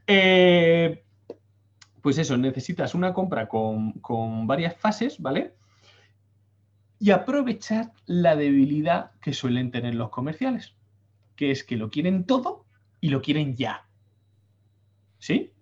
[0.06, 1.04] Eh,
[2.02, 5.54] pues eso, necesitas una compra con, con varias fases, ¿vale?
[6.98, 10.74] Y aprovechar la debilidad que suelen tener los comerciales,
[11.34, 12.64] que es que lo quieren todo
[13.00, 13.86] y lo quieren ya.
[15.18, 15.52] ¿Sí?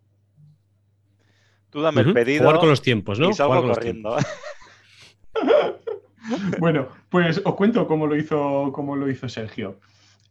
[1.74, 3.30] Tú dame el Ujú, pedido Jugar con los tiempos, ¿no?
[3.30, 4.16] y salgo Jugar corriendo.
[6.58, 9.80] Bueno, pues os cuento cómo lo hizo, cómo lo hizo Sergio.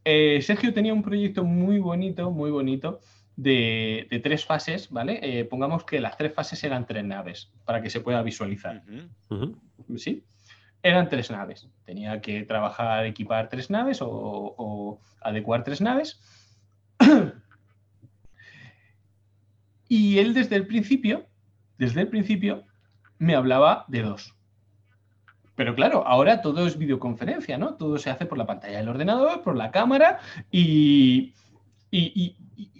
[0.06, 3.01] Eh, Sergio tenía un proyecto muy bonito, muy bonito,
[3.36, 5.19] de, de tres fases, ¿vale?
[5.21, 8.82] Eh, pongamos que las tres fases eran tres naves, para que se pueda visualizar.
[9.97, 10.23] ¿sí?
[10.82, 11.67] Eran tres naves.
[11.86, 16.19] Tenía que trabajar, equipar tres naves o, o adecuar tres naves.
[19.89, 21.27] y él desde el principio,
[21.77, 22.65] desde el principio,
[23.17, 24.36] me hablaba de dos.
[25.55, 27.75] Pero claro, ahora todo es videoconferencia, ¿no?
[27.75, 30.19] Todo se hace por la pantalla del ordenador, por la cámara
[30.51, 31.33] y,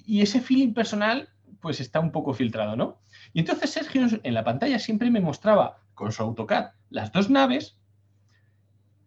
[0.08, 1.29] ese feeling personal
[1.62, 2.99] pues está un poco filtrado, ¿no?
[3.32, 7.77] Y entonces Sergio en la pantalla siempre me mostraba con su AutoCAD las dos naves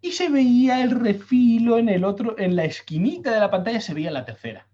[0.01, 3.95] y se veía el refilo en el otro, en la esquinita de la pantalla se
[3.95, 4.69] veía la tercera.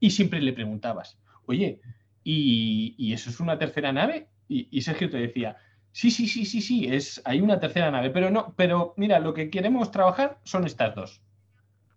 [0.00, 1.80] Y siempre le preguntabas, oye,
[2.24, 4.28] ¿y, eso es una tercera nave?
[4.48, 5.56] Y, y Sergio te decía,
[5.92, 9.34] sí, sí, sí, sí, sí, es, hay una tercera nave, pero no, pero mira, lo
[9.34, 11.22] que queremos trabajar son estas dos.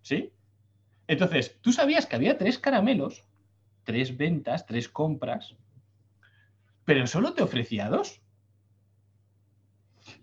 [0.01, 0.31] ¿Sí?
[1.07, 3.23] Entonces, tú sabías que había tres caramelos,
[3.83, 5.55] tres ventas, tres compras
[6.85, 8.21] pero solo te ofrecía dos.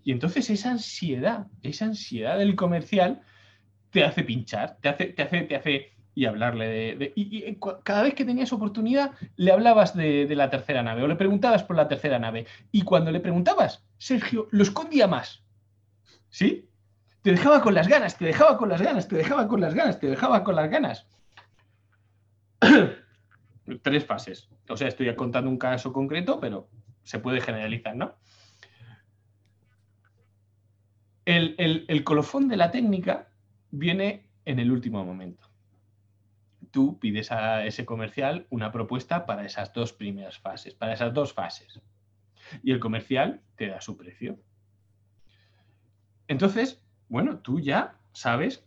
[0.03, 3.21] Y entonces esa ansiedad, esa ansiedad del comercial
[3.91, 7.13] te hace pinchar, te hace, te hace, te hace y hablarle de...
[7.15, 11.63] y, cada vez que tenías oportunidad le hablabas de, la tercera nave o le preguntabas
[11.63, 12.45] por la tercera nave.
[12.71, 15.43] Y cuando le preguntabas, Sergio lo escondía más.
[16.29, 16.69] ¿Sí?
[17.21, 19.99] Te dejaba con las ganas, te dejaba con las ganas, te dejaba con las ganas,
[19.99, 21.07] te dejaba con las ganas.
[23.81, 24.49] Tres fases.
[24.69, 26.69] O sea, estoy contando un caso concreto, pero
[27.03, 28.15] se puede generalizar, ¿no?
[31.25, 33.29] El, colofón de la técnica
[33.71, 35.49] viene en el último momento.
[36.73, 41.31] Tú pides a ese comercial una propuesta para esas dos primeras fases, para esas dos
[41.31, 41.79] fases.
[42.63, 44.39] Y el comercial te da su precio.
[46.27, 48.65] Entonces, bueno, tú ya sabes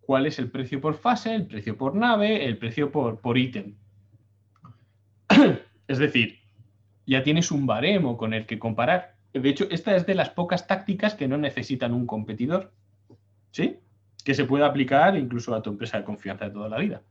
[0.00, 3.76] cuál es el precio por fase, el precio por nave, el precio por, por ítem.
[5.86, 6.40] es decir,
[7.06, 9.14] ya tienes un baremo con el que comparar.
[9.32, 12.72] De hecho, esta es de las pocas tácticas que no necesitan un competidor,
[13.52, 13.78] ¿sí?
[14.24, 17.02] Que se puede aplicar incluso a tu empresa de confianza de toda la vida.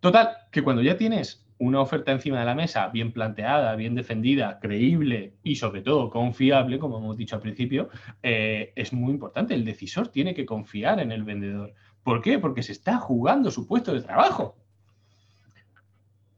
[0.00, 4.60] Total, que cuando ya tienes una oferta encima de la mesa, bien planteada, bien defendida,
[4.60, 7.88] creíble y sobre todo confiable, como hemos dicho al principio,
[8.22, 9.54] eh, es muy importante.
[9.54, 11.74] El decisor tiene que confiar en el vendedor.
[12.04, 12.38] ¿Por qué?
[12.38, 14.56] Porque se está jugando su puesto de trabajo.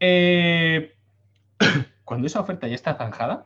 [0.01, 0.95] Eh,
[2.05, 3.45] cuando esa oferta ya está zanjada,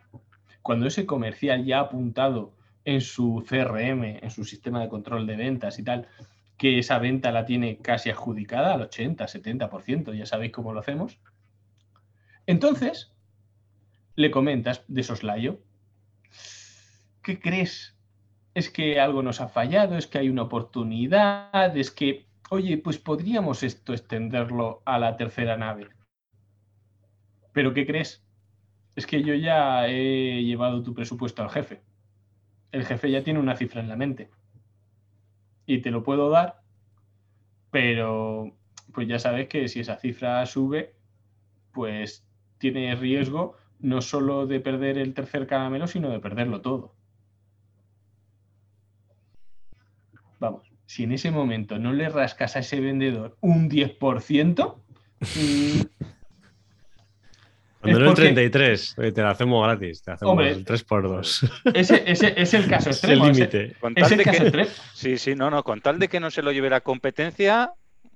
[0.62, 2.52] cuando ese comercial ya ha apuntado
[2.84, 6.06] en su CRM, en su sistema de control de ventas y tal,
[6.56, 11.18] que esa venta la tiene casi adjudicada al 80, 70%, ya sabéis cómo lo hacemos.
[12.46, 13.12] Entonces,
[14.16, 15.60] le comentas de soslayo,
[17.22, 17.96] ¿qué crees?
[18.54, 22.98] Es que algo nos ha fallado, es que hay una oportunidad, es que, oye, pues
[22.98, 25.88] podríamos esto extenderlo a la tercera nave.
[27.52, 28.24] ¿Pero qué crees?
[28.96, 31.82] es que yo ya he llevado tu presupuesto al jefe.
[32.72, 34.30] El jefe ya tiene una cifra en la mente.
[35.66, 36.60] Y te lo puedo dar,
[37.70, 38.52] pero
[38.92, 40.94] pues ya sabes que si esa cifra sube,
[41.72, 42.26] pues
[42.58, 46.94] tiene riesgo no solo de perder el tercer caramelo, sino de perderlo todo.
[50.40, 54.76] Vamos, si en ese momento no le rascas a ese vendedor un 10%,
[57.84, 62.02] cuando no el 33, te lo hacemos gratis, te hacemos el 3 x 2 Ese,
[62.06, 63.26] es el caso extremo.
[63.30, 63.76] Es el límite.
[63.96, 64.70] Es el caso extremo.
[64.94, 67.72] Sí, sí, no, no, con tal de que no se lo lleve la competencia,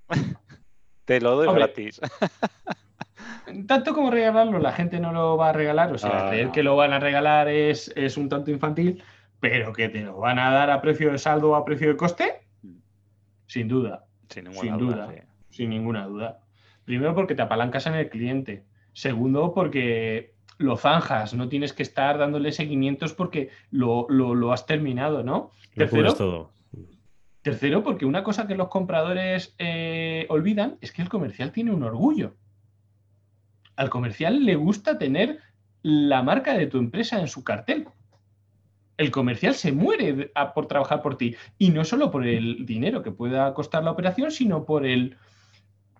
[1.04, 2.00] te lo doy gratis.
[3.66, 6.62] Tanto como regalarlo, la gente no lo va a regalar, o sea, ah, creer que
[6.62, 9.02] lo van a regalar es, es un tanto infantil,
[9.40, 11.96] pero que te lo van a dar a precio de saldo o a precio de
[11.96, 12.42] coste,
[13.46, 14.04] sin duda.
[14.28, 15.14] Sin ninguna duda.
[15.50, 16.40] Sin ninguna duda.
[16.84, 18.64] Primero porque te apalancas en el cliente.
[18.98, 25.52] Segundo, porque lo zanjas, no tienes que estar dándole seguimientos porque lo, has terminado, ¿no?
[25.72, 26.50] Tercero, todo.
[27.40, 31.84] tercero, porque una cosa que los compradores eh, olvidan es que el comercial tiene un
[31.84, 32.34] orgullo.
[33.76, 35.38] Al comercial le gusta tener
[35.82, 37.86] la marca de tu empresa en su cartel.
[38.96, 41.36] El comercial se muere por trabajar por ti.
[41.56, 45.16] Y no solo por el dinero que pueda costar la operación, sino por el,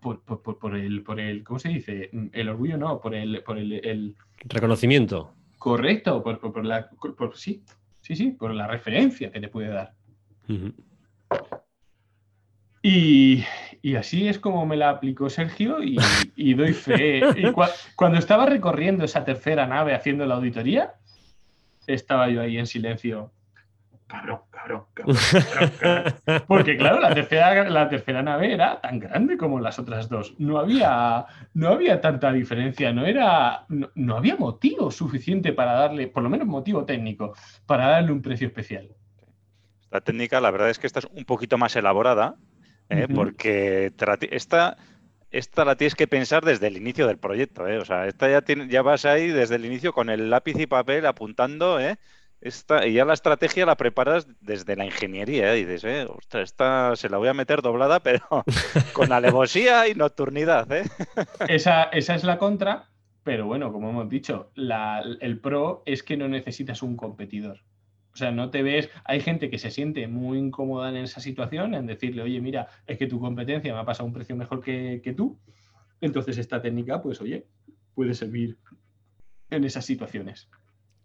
[0.00, 2.10] por, el, por el, ¿cómo se dice?
[2.32, 5.34] El orgullo no, por el, por el, reconocimiento.
[5.58, 6.88] Correcto, por, la,
[7.34, 7.62] sí,
[8.00, 9.94] sí, sí, por la referencia que te puede dar.
[12.82, 13.44] y,
[13.96, 17.20] así es como me la aplicó Sergio y, doy fe.
[17.36, 17.52] Y
[17.96, 20.94] cuando estaba recorriendo esa tercera nave haciendo la auditoría,
[21.86, 23.32] estaba yo ahí en silencio
[24.08, 25.16] cabrón, cabrón, cabrón,
[26.48, 30.34] Porque claro, la tercera, la tercera nave era tan grande como las otras dos.
[30.38, 36.22] No había, no había tanta diferencia, no, era, no, había motivo suficiente para darle, por
[36.22, 37.34] lo menos motivo técnico,
[37.66, 38.88] para darle un precio especial.
[39.90, 42.36] La técnica, la verdad es que esta es un poquito más elaborada,
[42.88, 43.06] ¿eh?
[43.14, 43.92] porque
[44.30, 44.76] esta,
[45.30, 47.68] esta la tienes que pensar desde el inicio del proyecto.
[47.68, 47.78] ¿eh?
[47.78, 50.66] O sea, esta ya, tiene, ya vas ahí desde el inicio con el lápiz y
[50.66, 51.98] papel apuntando, ¿eh?
[52.40, 55.54] Esta, y ya la estrategia la preparas desde la ingeniería.
[55.54, 55.60] ¿eh?
[55.60, 58.44] Y dices, eh, esta se la voy a meter doblada, pero
[58.92, 60.70] con alevosía y nocturnidad.
[60.72, 60.84] ¿eh?
[61.48, 62.88] Esa, esa, es la contra,
[63.24, 67.60] pero bueno, como hemos dicho, el pro es que no necesitas un competidor.
[68.12, 68.88] O sea, no te ves.
[69.04, 72.98] Hay gente que se siente muy incómoda en esa situación, en decirle, oye, mira, es
[72.98, 75.38] que tu competencia me ha pasado un precio mejor que, que tú.
[76.00, 77.46] Entonces, esta técnica, pues, oye,
[77.94, 78.56] puede servir
[79.50, 80.48] en esas situaciones.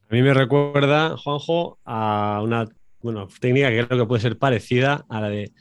[0.09, 2.67] A mí me recuerda, Juanjo, a una
[3.01, 5.51] bueno, técnica que creo que puede ser parecida a la de,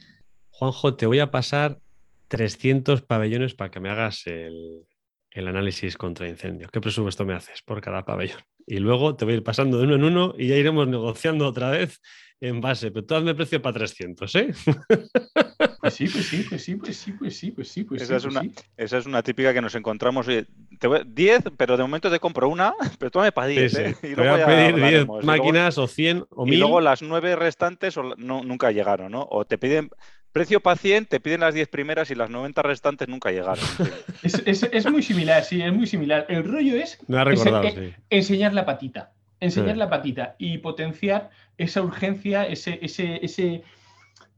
[0.49, 1.79] Juanjo, te voy a pasar
[2.27, 4.85] 300 pabellones para que me hagas el,
[5.31, 6.69] el análisis contra incendio.
[6.71, 8.41] ¿Qué presupuesto me haces por cada pabellón?
[8.65, 11.47] Y luego te voy a ir pasando de uno en uno y ya iremos negociando
[11.47, 11.99] otra vez
[12.39, 12.91] en base.
[12.91, 14.53] Pero tú hazme precio para 300, ¿eh?
[15.83, 18.15] Pues sí, pues sí, pues sí, pues sí, pues sí, pues sí, pues esa, sí,
[18.15, 18.53] es pues una, sí.
[18.77, 20.25] esa es una típica que nos encontramos.
[20.29, 20.45] oye,
[20.79, 23.71] te voy- 10, pero de momento te compro una, pero tú me para Sí, 10.
[23.73, 23.81] sí.
[23.81, 23.95] ¿eh?
[23.99, 25.23] Te Y voy luego a pedir 10 hablaremos.
[25.23, 26.59] Y luego- máquinas o 100 o Y 1000.
[26.61, 29.27] luego las nueve restantes o la- no, nunca llegaron, ¿no?
[29.29, 29.89] O te piden
[30.31, 33.59] precio 100, te piden las 10 primeras y las 90 restantes nunca llegaron.
[34.23, 36.25] Es, es- es muy similar, sí, es muy similar.
[36.29, 37.93] El rollo es Me ha recordado, Ese- sí.
[38.09, 39.11] enseñar la patita.
[39.41, 39.79] Enseñar Sí.
[39.79, 43.63] la patita y potenciar esa urgencia, ese, ese, ese,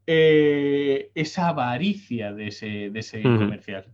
[0.08, 3.39] eh, esa avaricia de ese, de ese Ujú.
[3.39, 3.86] comercial.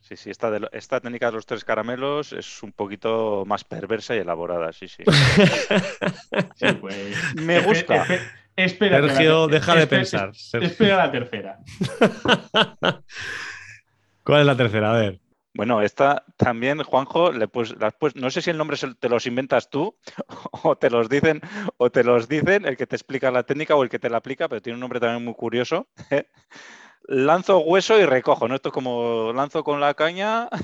[0.00, 3.64] Sí, sí, esta, de lo- esta técnica de los tres caramelos es un poquito más
[3.64, 5.02] perversa y elaborada, sí, sí.
[6.56, 7.16] Sí, pues.
[7.34, 8.04] Me gusta.
[8.06, 8.20] espe-
[8.56, 10.30] espérate la Sergio, deja de espe- pensar.
[10.62, 11.58] Espera la tercera.
[14.24, 14.92] ¿Cuál es la tercera?
[14.94, 15.20] A ver.
[15.58, 19.70] Bueno, esta también, Juanjo, le pues, pues- no sé si el nombre te los inventas
[19.70, 19.96] tú
[20.62, 21.40] o te los dicen
[21.78, 24.18] o te los dicen el que te explica la técnica o el que te la
[24.18, 25.88] aplica, pero tiene un nombre también muy curioso.
[27.08, 28.54] Lanzo hueso y recojo, ¿no?
[28.54, 30.48] Esto es como lanzo con la caña.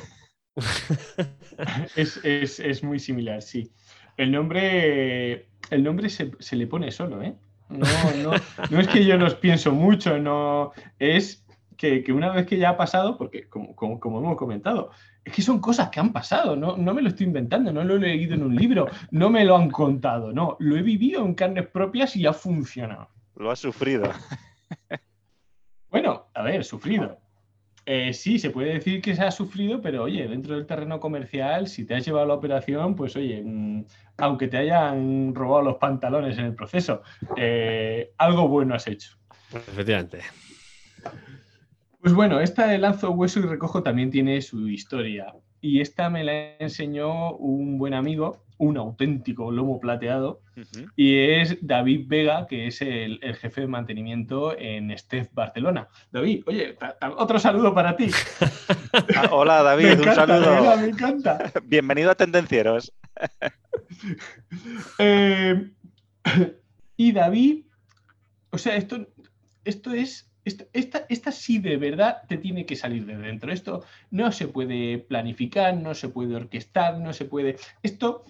[1.96, 3.72] Es, es- es muy similar, sí.
[4.16, 7.35] El nombre, el nombre se, se le pone solo, ¿eh?
[7.68, 7.87] No,
[8.22, 8.30] no,
[8.70, 10.72] no es que yo los pienso mucho, no.
[11.00, 11.43] Es
[11.76, 14.90] que, que una vez que ya ha pasado, porque como, como- como hemos comentado,
[15.24, 17.96] es que son cosas que han pasado, no, no me lo estoy inventando, no lo
[17.96, 21.34] he leído en un libro, no me lo han contado, no, lo he vivido en
[21.34, 23.08] carnes propias y ha funcionado.
[23.37, 24.10] Lo has sufrido.
[25.90, 27.20] Bueno, a ver, sufrido.
[27.87, 31.68] Eh, sí, se puede decir que se ha sufrido, pero oye, dentro del terreno comercial,
[31.68, 33.84] si te has llevado la operación, pues oye, mm,
[34.18, 37.02] aunque te hayan robado los pantalones en el proceso,
[37.37, 39.16] eh, algo bueno has hecho.
[39.52, 40.20] Efectivamente.
[42.04, 45.32] Pues bueno, esta de lanzo hueso y recojo también tiene su historia.
[45.62, 50.42] Y esta me la enseñó un buen amigo, un auténtico lomo plateado,
[50.96, 55.88] y es David Vega, que es el, el jefe de mantenimiento en Steph Barcelona.
[56.12, 58.10] David, oye, ta- ta- otro saludo para ti.
[59.16, 60.76] Ah, hola Me David, un encanta, saludo.
[60.76, 61.52] me encanta.
[61.64, 62.92] Bienvenido a Tendencieros.
[64.98, 65.70] Eh,
[66.98, 67.64] y David,
[68.50, 69.06] o sea, esto,
[69.64, 73.52] esto es, esto- esta, esta sí de verdad te tiene que salir de dentro.
[73.52, 77.57] Esto no se puede planificar, no se puede orquestar, no se puede...
[77.83, 78.24] Esto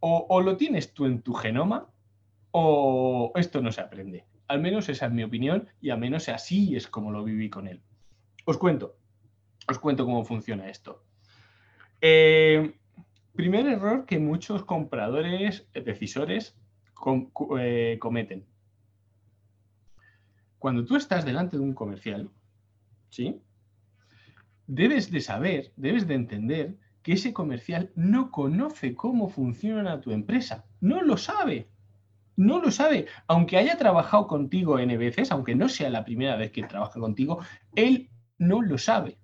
[0.00, 1.88] o, o lo tienes tú en tu genoma
[2.50, 4.24] o esto no se aprende.
[4.48, 7.68] Al menos esa es mi opinión y al menos así es como lo viví con
[7.68, 7.80] él.
[8.44, 8.96] Os cuento,
[9.68, 11.04] os cuento cómo funciona esto.
[12.00, 12.74] Eh,
[13.34, 16.56] primer error que muchos compradores, decisores,
[17.58, 18.44] eh, cometen.
[20.62, 22.30] Cuando tú estás delante de un comercial,
[23.08, 23.42] ¿sí?
[24.68, 30.64] Debes de saber, debes de entender que ese comercial no conoce cómo funciona tu empresa.
[30.80, 31.68] No lo sabe.
[32.36, 33.06] No lo sabe.
[33.26, 37.40] Aunque haya trabajado contigo N veces, aunque no sea la primera vez que trabaja contigo,
[37.74, 39.18] él no lo sabe.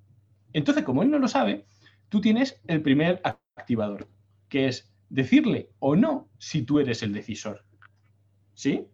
[0.52, 1.66] Entonces, como él no lo sabe,
[2.08, 4.08] tú tienes el primer activador,
[4.48, 7.64] que es decirle o no si tú eres el decisor.
[8.54, 8.88] ¿Sí?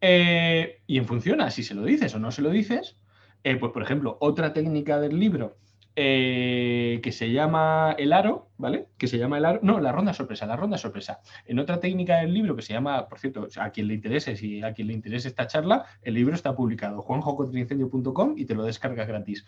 [0.00, 2.96] Eh, y en función a si se lo dices o no se lo dices,
[3.44, 5.56] eh, pues por ejemplo, otra técnica del libro
[5.98, 8.88] eh, que se llama el aro, ¿vale?
[8.98, 11.20] Que se llama el aro, no, la ronda sorpresa, la ronda sorpresa.
[11.46, 14.62] En otra técnica del libro que se llama, por cierto, a quien le interese, si
[14.62, 19.08] a quien le interese esta charla, el libro está publicado, juanjocontraincendio.com y te lo descargas
[19.08, 19.46] gratis.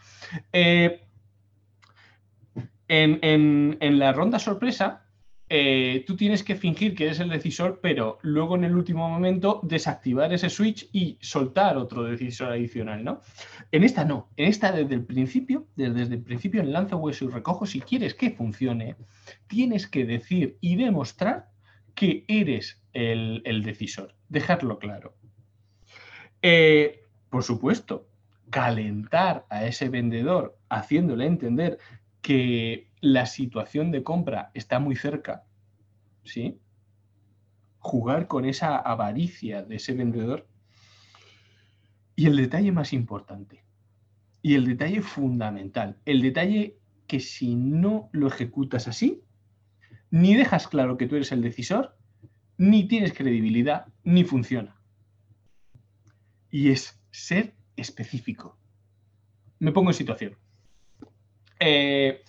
[2.90, 5.04] En- en la ronda sorpresa,
[5.50, 9.60] eh, tú tienes que fingir que eres el decisor, pero luego en el último momento
[9.62, 13.20] desactivar ese switch y soltar otro decisor adicional, ¿no?
[13.72, 17.28] En esta no, en esta desde el principio, desde, el principio en lanzo hueso y
[17.28, 18.96] recojo, si quieres que funcione,
[19.46, 21.48] tienes que decir y demostrar
[21.94, 25.14] que eres el, el decisor, dejarlo claro.
[26.42, 28.06] Eh, por supuesto,
[28.50, 31.78] calentar a ese vendedor haciéndole entender
[32.28, 35.46] que la situación de compra está muy cerca,
[36.24, 36.60] ¿sí?
[37.78, 40.46] Jugar con esa avaricia de ese vendedor.
[42.16, 43.64] Y el detalle más importante,
[44.42, 46.76] y el detalle fundamental, el detalle
[47.06, 49.22] que si no lo ejecutas así,
[50.10, 51.96] ni dejas claro que tú eres el decisor,
[52.58, 54.76] ni tienes credibilidad, ni funciona.
[56.50, 58.58] Y es ser específico.
[59.60, 60.36] Me pongo en situación.
[61.60, 62.22] Eh,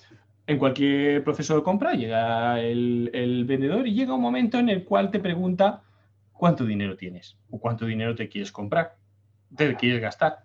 [0.48, 4.84] en cualquier proceso de compra llega el, el vendedor y llega un momento en el
[4.84, 5.84] cual te pregunta
[6.34, 8.96] cuánto dinero tienes o cuánto dinero te quieres comprar,
[9.56, 10.40] te quieres gastar.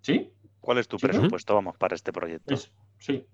[0.00, 0.32] ¿Sí?
[0.60, 1.12] ¿Cuál es tu Sí, ¿no?
[1.12, 2.54] presupuesto, vamos, para este proyecto?
[2.54, 3.26] Es- sí.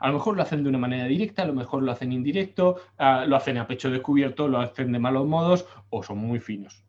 [0.00, 2.76] A lo mejor lo hacen de una manera directa, a lo mejor lo hacen indirecto,
[2.96, 6.84] ah, lo hacen a pecho descubierto, lo hacen de malos modos o son muy finos.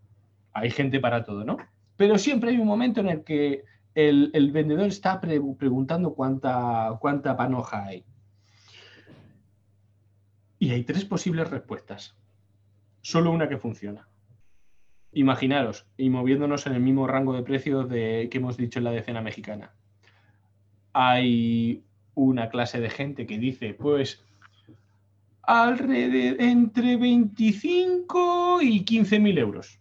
[0.54, 1.58] Hay gente para todo, ¿no?
[1.98, 3.64] Pero siempre hay un momento en el que
[3.96, 8.06] el, vendedor está preguntando cuánta, cuánta panoja hay.
[10.60, 12.16] Y hay tres posibles respuestas.
[13.02, 14.08] Solo una que funciona.
[15.12, 18.92] Imaginaros, y moviéndonos en el mismo rango de precios de, que hemos dicho en la
[18.92, 19.74] decena mexicana.
[20.94, 21.84] Hay
[22.14, 24.24] una clase de gente que dice, pues,
[25.42, 29.80] alrededor, entre 25 y 15 mil euros.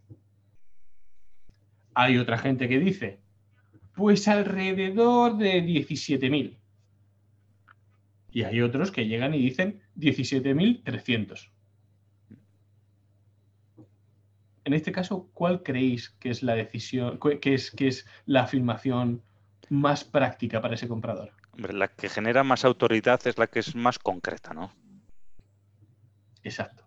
[1.95, 3.21] Hay otra gente que dice,
[4.01, 6.57] pues alrededor de 17.000.
[8.33, 11.51] Y hay otros que llegan y dicen 17.300.
[14.65, 19.21] En este caso, ¿cuál creéis que es la decisión, que es, que es la afirmación
[19.69, 21.33] más práctica para ese comprador?
[21.57, 24.73] la que genera más autoridad es la que es más concreta, ¿no?
[26.43, 26.87] Exacto.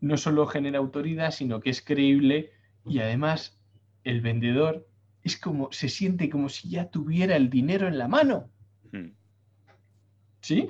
[0.00, 2.52] No solo genera autoridad, sino que es creíble
[2.86, 3.60] y además
[4.04, 4.86] el vendedor
[5.22, 8.50] es como, se siente como si ya tuviera el dinero en la mano.
[8.92, 9.12] Hmm.
[10.40, 10.68] ¿Sí?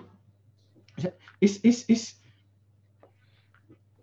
[0.97, 2.21] O sea, es, es, es...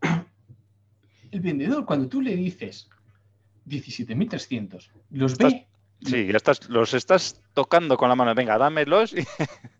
[1.32, 2.90] El vendedor, cuando tú le dices
[3.68, 5.68] 17.300, los ve...
[6.02, 8.34] Sí, ya estás, los estás tocando con la mano.
[8.36, 9.14] Venga, dámelos.
[9.14, 9.26] Y...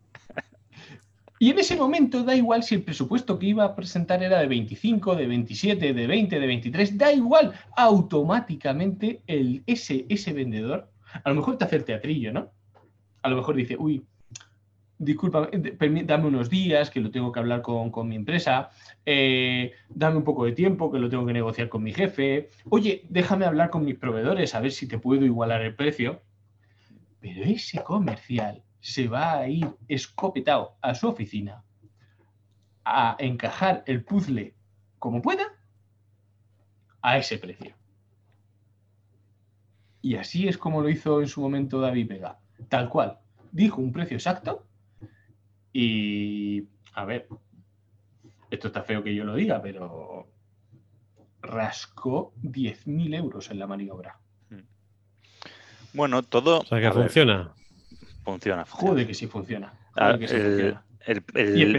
[1.40, 4.48] Y en ese momento da igual si el presupuesto que iba a presentar era de
[4.48, 7.54] 25, de 27, de 20, de 23, da igual.
[7.76, 10.90] Automáticamente el, ese, ese vendedor,
[11.24, 12.52] a lo mejor te hace el teatrillo, ¿no?
[13.22, 14.04] A lo mejor dice, uy,
[14.98, 15.50] disculpa,
[16.06, 18.70] dame unos días que lo tengo que hablar con, mi empresa,
[19.06, 23.04] eh, dame un poco de tiempo que lo tengo que negociar con mi jefe, oye,
[23.10, 26.22] déjame hablar con mis proveedores a ver si te puedo igualar el precio.
[27.20, 31.64] Pero ese comercial se va a ir escopetado a su oficina
[32.86, 34.56] a encajar el puzzle
[35.00, 35.46] como pueda
[37.02, 37.76] a ese precio.
[40.02, 42.40] Y así es como lo hizo en su momento David Vega.
[42.70, 43.20] Tal cual.
[43.52, 44.66] Dijo un precio exacto
[45.74, 47.28] y, a ver,
[48.50, 50.28] esto está feo que yo lo diga, pero
[51.42, 54.20] rascó 10.000 euros en la maniobra.
[55.94, 56.62] Bueno, todo...
[56.62, 57.54] O sea, que funciona.
[58.28, 59.72] Funciona, Joder que sí funciona.
[59.96, 60.18] Ah,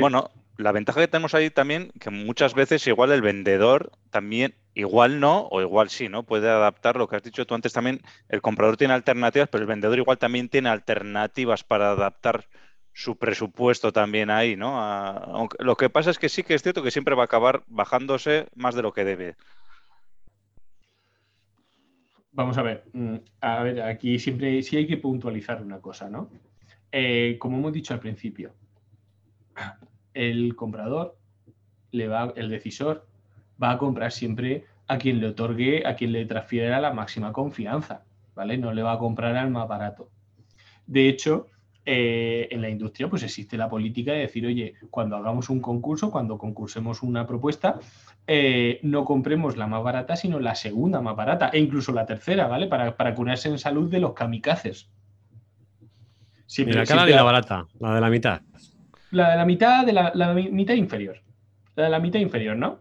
[0.01, 5.21] bueno, la ventaja que tenemos ahí también, que muchas veces igual el vendedor también, igual
[5.21, 6.23] no, o igual sí, ¿no?
[6.23, 9.69] Puede adaptar lo que has dicho tú antes también, el comprador tiene alternativas, pero el
[9.69, 12.47] vendedor igual también tiene alternativas para adaptar
[12.95, 15.49] su presupuesto también ahí, ¿no?
[15.59, 18.47] lo que pasa es que sí que es cierto que siempre va a acabar bajándose
[18.55, 19.37] más de lo que debe.
[22.39, 26.31] Vamos a ver, mm, a ver, aquí siempre sí hay que puntualizar una cosa, ¿no?
[26.93, 28.55] Eh, como hemos dicho al principio,
[30.15, 31.19] el comprador
[31.91, 33.09] le va, el decisor
[33.61, 38.05] va a comprar siempre a quien le otorgue, a quien le transfiera la máxima confianza,
[38.37, 38.57] ¿vale?
[38.57, 40.09] No le va a comprar al más barato.
[40.87, 41.49] De hecho,
[41.91, 46.11] eh, en la industria pues existe la política de decir, oye, cuando hagamos un concurso,
[46.11, 47.81] cuando concursemos una propuesta,
[48.27, 52.47] eh, no compremos la más barata, sino la segunda más barata e incluso la tercera,
[52.47, 52.67] ¿vale?
[52.67, 54.91] Para, curarse en salud de los kamikazes.
[56.45, 58.43] Siempre, la la barata, la de la mitad.
[59.11, 61.23] La de la mitad, de la, mitad inferior.
[61.75, 62.81] La de la mitad inferior, ¿no?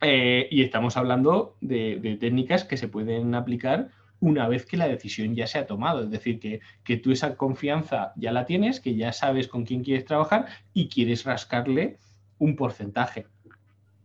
[0.00, 3.90] Eh, y estamos hablando de técnicas que se pueden aplicar
[4.20, 6.02] una vez que la decisión ya se ha tomado.
[6.02, 10.04] Es decir, que, tú esa confianza ya la tienes, que ya sabes con quién quieres
[10.04, 11.98] trabajar y quieres rascarle
[12.38, 13.26] un porcentaje.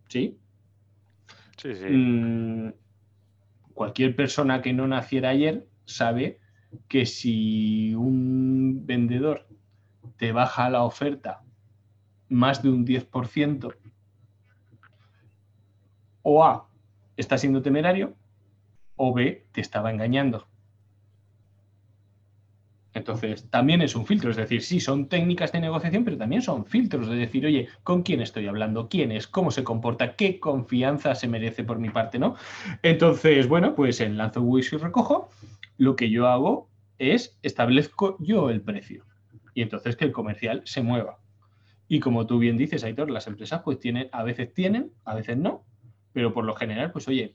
[0.08, 0.38] ¿Sí?
[1.56, 1.86] Sí, sí.
[1.86, 2.72] Mm,
[3.72, 6.38] cualquier persona que no naciera ayer sabe
[6.88, 9.46] que si un vendedor
[10.16, 11.42] te baja la oferta
[12.28, 13.76] más de un 10%,
[16.22, 16.68] o A,
[17.16, 18.14] está siendo temerario,
[19.04, 20.46] o B te estaba engañando.
[22.94, 26.66] Entonces, también es un filtro, es decir, sí, son técnicas de negociación, pero también son
[26.66, 28.88] filtros, de decir, oye, ¿con quién estoy hablando?
[28.88, 29.26] ¿Quién es?
[29.26, 30.14] ¿Cómo se comporta?
[30.14, 32.20] ¿Qué confianza se merece por mi parte?
[32.20, 32.36] ¿no?
[32.82, 35.30] Entonces, bueno, pues en Lanzo Wish y recojo,
[35.78, 39.04] lo que yo hago es establezco yo el precio
[39.52, 41.18] y entonces que el comercial se mueva.
[41.88, 45.36] Y como tú bien dices, Aitor, las empresas pues tienen, a veces tienen, a veces
[45.38, 45.64] no,
[46.12, 47.34] pero por lo general, pues oye,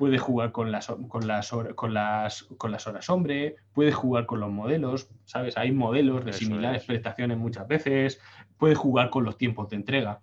[0.00, 4.40] puede jugar con las, con las, con las, con las horas hombre, puede jugar con
[4.40, 5.58] los modelos, ¿sabes?
[5.58, 8.18] Hay modelos de similares prestaciones muchas veces,
[8.56, 10.22] puede jugar con los tiempos de entrega.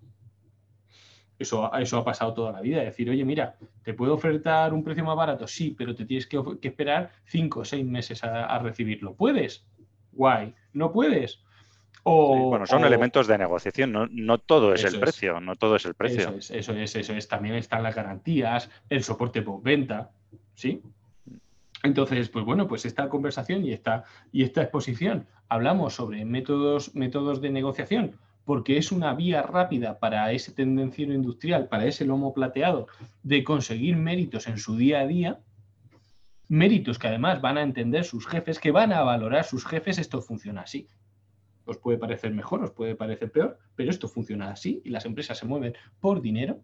[1.37, 2.81] Eso, eso ha pasado toda la vida.
[2.81, 5.45] Decir, oye, mira, ¿te puedo ofertar un precio más barato?
[5.45, 9.13] Sí, pero te tienes que, esperar cinco o seis meses a, recibirlo.
[9.13, 9.63] ¿Puedes?
[10.11, 10.55] Guay.
[10.73, 11.43] ¿No puedes?
[12.09, 14.99] O, bueno, son o- elementos de negociación, no, no todo es Eso el es.
[15.01, 16.21] precio, no todo es el precio.
[16.21, 17.27] Eso es, eso es, eso es.
[17.27, 20.11] También están las garantías, el soporte postventa,
[20.55, 20.81] ¿sí?
[21.83, 27.41] Entonces, pues bueno, pues esta conversación y esta, y esta exposición hablamos sobre métodos, métodos
[27.41, 32.87] de negociación, porque es una vía rápida para ese tendenciero industrial, para ese lomo plateado,
[33.23, 35.39] de conseguir méritos en su día a día,
[36.47, 40.21] méritos que además van a entender sus jefes, que van a valorar sus jefes, esto
[40.21, 40.87] funciona así.
[41.67, 45.37] Os puede parecer mejor, os puede parecer peor, pero esto funciona así y las empresas
[45.37, 46.61] se mueven por dinero.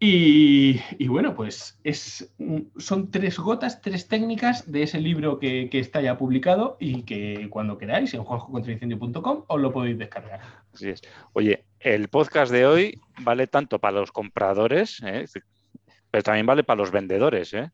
[0.00, 2.32] Y, bueno, pues es,
[2.76, 7.48] son tres gotas, tres técnicas de ese libro que, que está ya publicado y que
[7.50, 10.40] cuando queráis en juanjocontraincendio.com os lo podéis descargar.
[10.72, 11.02] Así es.
[11.32, 15.24] Oye, el podcast de hoy vale tanto para los compradores, ¿eh?
[16.12, 17.52] pero también vale para los vendedores.
[17.54, 17.72] ¿eh?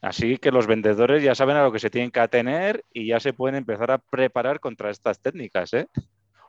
[0.00, 3.18] Así que los vendedores ya saben a lo que se tienen que atener y ya
[3.20, 5.72] se pueden empezar a preparar contra estas técnicas.
[5.74, 5.88] ¿eh?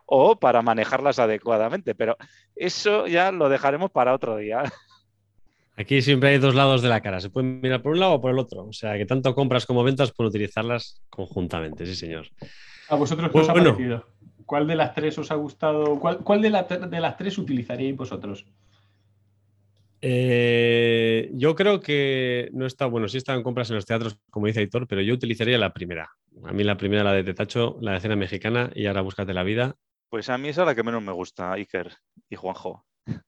[0.05, 1.95] O para manejarlas adecuadamente.
[1.95, 2.17] Pero
[2.55, 4.63] eso ya lo dejaremos para otro día.
[5.79, 7.19] Aquí siempre hay dos lados de la cara.
[7.19, 8.65] Se pueden mirar por un lado o por el otro.
[8.65, 12.27] O sea, que tanto compras como ventas pueden utilizarlas conjuntamente, sí, señor.
[12.89, 13.71] ¿A vosotros qué os ha Bueno.
[13.73, 14.05] parecido?
[14.45, 15.99] ¿Cuál de las tres os ha gustado?
[15.99, 18.45] ¿Cuál, cuál de, la- de las tres utilizaríais vosotros?
[20.01, 24.59] Eh, yo creo que no está, bueno, sí están compras en los teatros, como dice
[24.59, 26.09] Aitor, pero yo utilizaría la primera.
[26.43, 29.43] A mí la primera, la de Tetacho, la de cena mexicana y ahora búscate la
[29.43, 29.75] vida.
[30.09, 31.91] Pues a mí esa es la que menos me gusta, Iker
[32.29, 32.85] y Juanjo.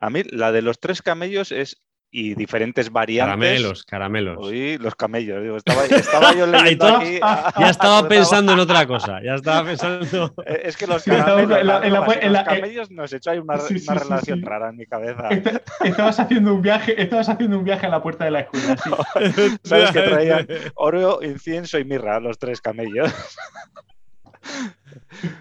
[0.00, 1.82] A mí la de los tres camellos es
[2.16, 3.26] y diferentes variantes.
[3.36, 4.38] Caramelos, caramelos.
[4.46, 5.42] Uy, los camellos.
[5.42, 7.18] Digo, estaba, estaba yo leyendo aquí.
[7.58, 9.20] Ya estaba pensando en otra cosa.
[9.20, 10.32] Ya estaba pensando.
[10.46, 12.32] Eh, Es que los Sí, estaba caramelos, en la- en la- las uvas y en
[12.32, 14.44] la- los camellos nos echó ahí una, Sí, sí, una sí, relación sí.
[14.44, 15.28] rara en mi cabeza.
[15.28, 18.76] Est- Estabas haciendo un viaje, estabas haciendo un viaje a la puerta de la escuela.
[18.76, 19.56] sí.
[19.64, 20.46] ¿Sabes que traían
[20.76, 23.12] oro, incienso y mirra, los tres camellos?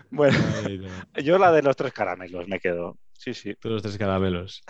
[0.10, 0.38] bueno,
[1.24, 2.98] yo la de los tres caramelos me quedo.
[3.14, 3.54] Sí, sí.
[3.60, 4.64] Tú los tres caramelos.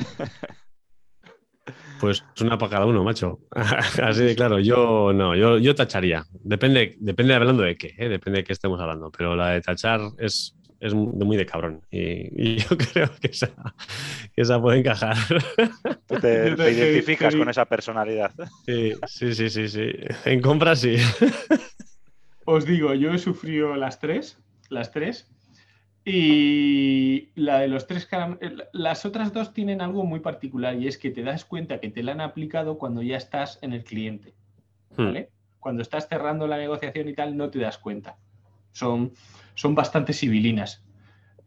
[1.99, 3.39] Pues una para cada uno, macho.
[4.03, 6.25] Así de claro, yo no, yo, yo tacharía.
[6.43, 8.09] Depende, depende hablando de qué, ¿eh?
[8.09, 9.09] depende de qué estemos hablando.
[9.11, 11.81] Pero la de tachar es, es muy de cabrón.
[11.89, 12.01] Y,
[12.55, 13.49] y yo creo que esa,
[14.35, 15.15] que esa puede encajar.
[16.07, 18.31] Tú te, te- identificas con esa personalidad.
[18.65, 19.91] Sí, sí, sí, sí, sí.
[20.25, 20.97] En compra sí.
[22.45, 24.37] Os digo, yo he sufrido las tres,
[24.69, 25.29] las tres,
[26.05, 30.97] y la de los tres eh, las otras dos tienen algo muy particular y es
[30.97, 34.33] que te das cuenta que te la han aplicado cuando ya estás en el cliente,
[34.97, 35.05] Hmm.
[35.05, 35.29] ¿vale?
[35.59, 38.17] Cuando estás cerrando la negociación y tal, no te das cuenta.
[38.71, 39.13] Son,
[39.55, 40.83] son bastante civilinas.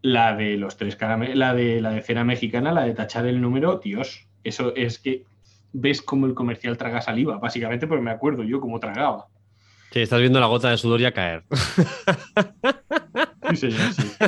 [0.03, 3.79] La de los tres la de la de cena mexicana, la de tachar el número,
[3.79, 5.25] Dios, eso es que
[5.73, 9.27] ves cómo el comercial traga saliva, básicamente porque me acuerdo yo cómo tragaba.
[9.97, 11.45] Sí, estás viendo la gota de sudor ya caer.
[13.49, 14.03] Sí, señor, sí.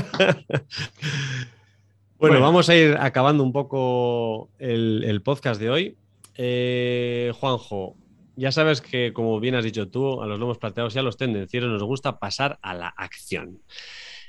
[2.17, 2.41] Bueno, Bueno.
[2.41, 5.99] vamos a ir acabando un poco el, el podcast de hoy.
[6.39, 7.97] Eh, Juanjo,
[8.35, 11.19] ya sabes que, como bien has dicho tú, a los lomos plateados y a los
[11.19, 13.61] tendencieros nos gusta pasar a la acción.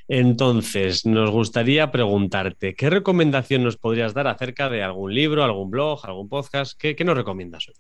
[0.10, 6.06] Entonces, nos gustaría preguntarte, ¿qué recomendación nos podrías dar acerca de algún libro, algún blog,
[6.06, 6.78] algún podcast?
[6.78, 7.76] ¿Qué, qué nos recomiendas hoy?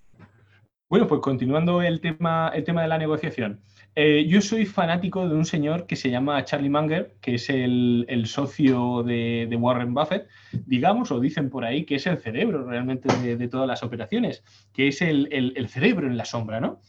[0.89, 3.61] Bueno, pues continuando el tema, el tema de la negociación.
[3.95, 8.05] Eh, yo soy fanático de un señor que se llama Charlie Munger, que es el,
[8.09, 10.27] el socio de, de Warren Buffett,
[10.65, 14.43] digamos, o dicen por ahí que es el cerebro realmente de, de todas las operaciones,
[14.73, 16.79] que es el, el- el cerebro en la sombra, ¿no?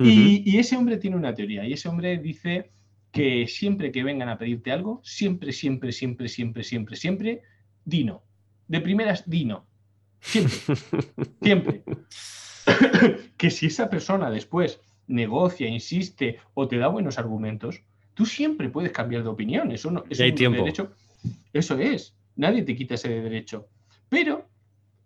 [0.00, 2.70] Y, y ese hombre tiene una teoría, y ese hombre dice
[3.12, 7.42] que siempre que vengan a pedirte algo, siempre, siempre, siempre, siempre, siempre, siempre,
[7.84, 8.22] dino.
[8.66, 9.66] De primeras, dino.
[10.20, 10.56] Siempre.
[11.42, 11.82] Siempre.
[13.36, 17.82] que si esa persona después negocia, insiste o te da buenos argumentos,
[18.14, 19.72] tú siempre puedes cambiar de opinión.
[19.72, 20.58] Eso no hay es tiempo.
[20.58, 20.92] derecho.
[21.52, 22.14] Eso es.
[22.36, 23.68] Nadie te quita ese derecho.
[24.08, 24.48] Pero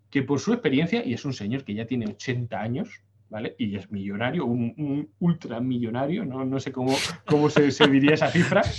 [0.09, 3.55] que por su experiencia, y es un señor que ya tiene 80 años, ¿vale?
[3.57, 6.95] Y es millonario, un, un ultramillonario, no, no sé cómo,
[7.25, 8.61] cómo se, se diría esa cifra.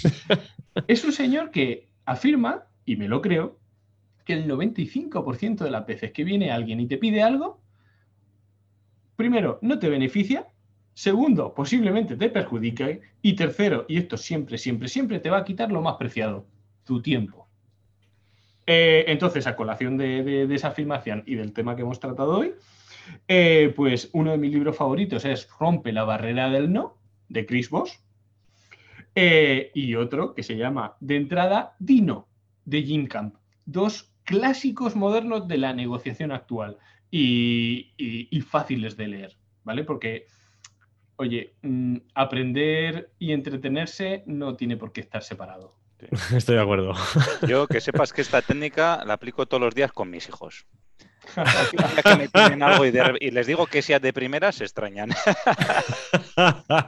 [0.89, 3.59] Es un señor que afirma, y me lo creo,
[4.24, 7.61] que el 95% de las veces que viene alguien y te pide algo,
[9.16, 10.48] primero, no te beneficia,
[10.92, 12.88] segundo, posiblemente te perjudica,
[13.22, 16.46] y tercero, y esto siempre, siempre, siempre te va a quitar lo más preciado,
[16.84, 17.48] tu tiempo.
[18.66, 22.54] Eh, entonces, a colación de esa afirmación y del tema que hemos tratado hoy,
[23.28, 26.96] eh, pues uno de mis libros favoritos es Rompe la barrera del no,
[27.28, 28.00] de Chris Voss,
[29.14, 32.26] eh, y otro que se llama De entrada, Dino,
[32.64, 33.36] de Jim Camp.
[33.64, 36.78] Dos clásicos modernos de la negociación actual
[37.16, 39.84] y, y- y fáciles de leer, ¿vale?
[39.84, 40.26] Porque
[41.14, 45.76] oye, mm, aprender y entretenerse no tiene por qué estar separado.
[46.36, 46.92] Estoy de acuerdo.
[47.46, 50.66] Yo que sepas que esta técnica la aplico todos los días con mis hijos.
[51.35, 55.11] Que me piden algo y, les digo que sea de primera, se extrañan.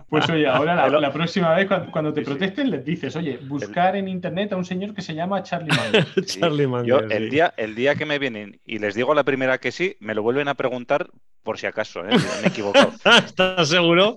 [0.09, 4.53] Pues oye, ahora la, próxima vez cuando, te protesten les dices, oye, buscar en internet
[4.53, 6.27] a un señor que se llama Charlie Munger.
[6.27, 9.73] Charlie Munger, el, día, el día que me vienen y les digo la primera que
[9.73, 11.09] sí, me lo vuelven a preguntar
[11.43, 12.11] por si acaso, ¿eh?
[12.11, 12.93] me he equivocado.
[13.25, 14.17] ¿Estás seguro?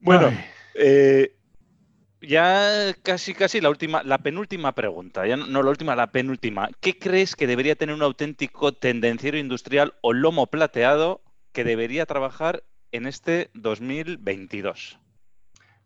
[0.00, 0.32] bueno,
[0.74, 1.36] eh,
[2.26, 6.70] ya casi, casi la última, la penúltima pregunta, ya no, la última, la penúltima.
[6.80, 11.22] ¿Qué crees que debería tener un auténtico tendenciero industrial o lomo plateado
[11.52, 14.98] que debería trabajar en este 2022?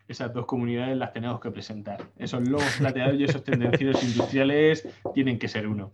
[0.09, 2.09] Esas dos comunidades las tenemos que presentar.
[2.19, 5.93] Esos lomos plateados y esos tendencieros industriales tienen que ser uno.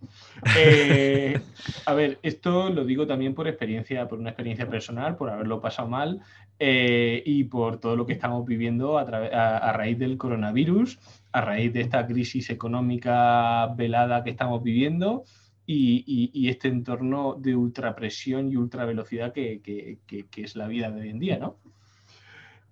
[0.57, 1.41] Eh,
[1.85, 5.89] a ver, esto lo digo también por experiencia, por una experiencia personal, por haberlo pasado
[5.89, 6.21] mal
[6.61, 11.01] eh, y por todo lo que estamos viviendo a, raíz del coronavirus,
[11.33, 15.25] a raíz de esta crisis económica velada que estamos viviendo
[15.67, 21.19] y, este entorno de ultrapresión y ultravelocidad que, que, es la vida de hoy en
[21.19, 21.57] día, ¿no?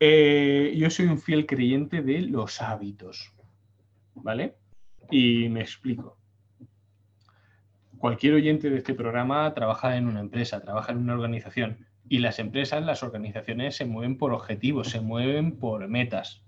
[0.05, 3.33] Eh, yo soy un fiel creyente de los hábitos,
[4.17, 4.57] ¿vale?
[5.13, 6.19] Y me explico.
[7.99, 12.41] Cualquier oyente de este programa trabaja en una empresa, trabaja en una organización y las
[12.41, 16.43] empresas, las organizaciones se mueven por objetivos, se mueven por metas.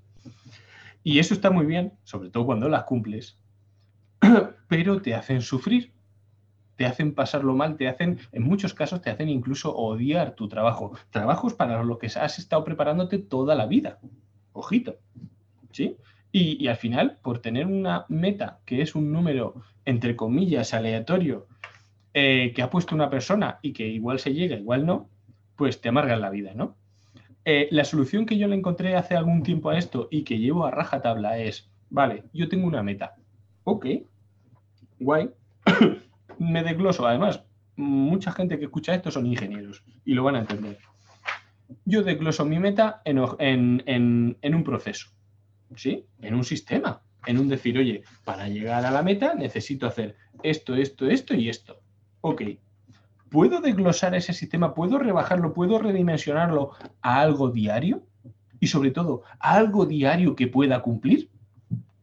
[1.05, 3.39] Y eso está muy bien, sobre todo cuando las cumples,
[4.67, 5.93] pero te hacen sufrir,
[6.77, 10.93] te hacen pasarlo mal, te hacen, en muchos casos, te hacen incluso odiar tu trabajo.
[11.11, 13.99] Trabajos para los que has estado preparándote toda la vida.
[14.53, 14.97] Ojito.
[15.71, 15.97] ¿Sí?
[16.33, 19.55] Y, al final, por tener una meta que es un número,
[19.85, 21.47] entre comillas, aleatorio,
[22.13, 25.09] eh, que ha puesto una persona y que igual se llega, igual no,
[25.55, 26.77] pues te amargan la vida, ¿no?
[27.45, 30.67] Eh, la solución que yo le encontré hace algún tiempo a esto y que llevo
[30.67, 33.15] a rajatabla es, vale, yo tengo una meta.
[33.63, 33.87] Ok,
[34.99, 35.31] guay.
[36.39, 37.07] Me desgloso.
[37.07, 37.43] Además,
[37.77, 40.79] mucha gente que escucha esto son ingenieros y lo van a entender.
[41.85, 45.09] Yo desgloso mi meta en, en un proceso,
[45.75, 46.07] ¿sí?
[46.21, 50.75] En un sistema, en un decir, oye, para llegar a la meta necesito hacer esto,
[50.75, 51.81] esto, esto y esto.
[52.21, 52.43] Ok,
[53.31, 54.75] ¿puedo desglosar ese sistema?
[54.75, 55.53] ¿Puedo rebajarlo?
[55.53, 56.73] ¿Puedo redimensionarlo
[57.03, 58.07] a algo diario?
[58.61, 61.31] Y sobre todo, a algo diario que pueda cumplir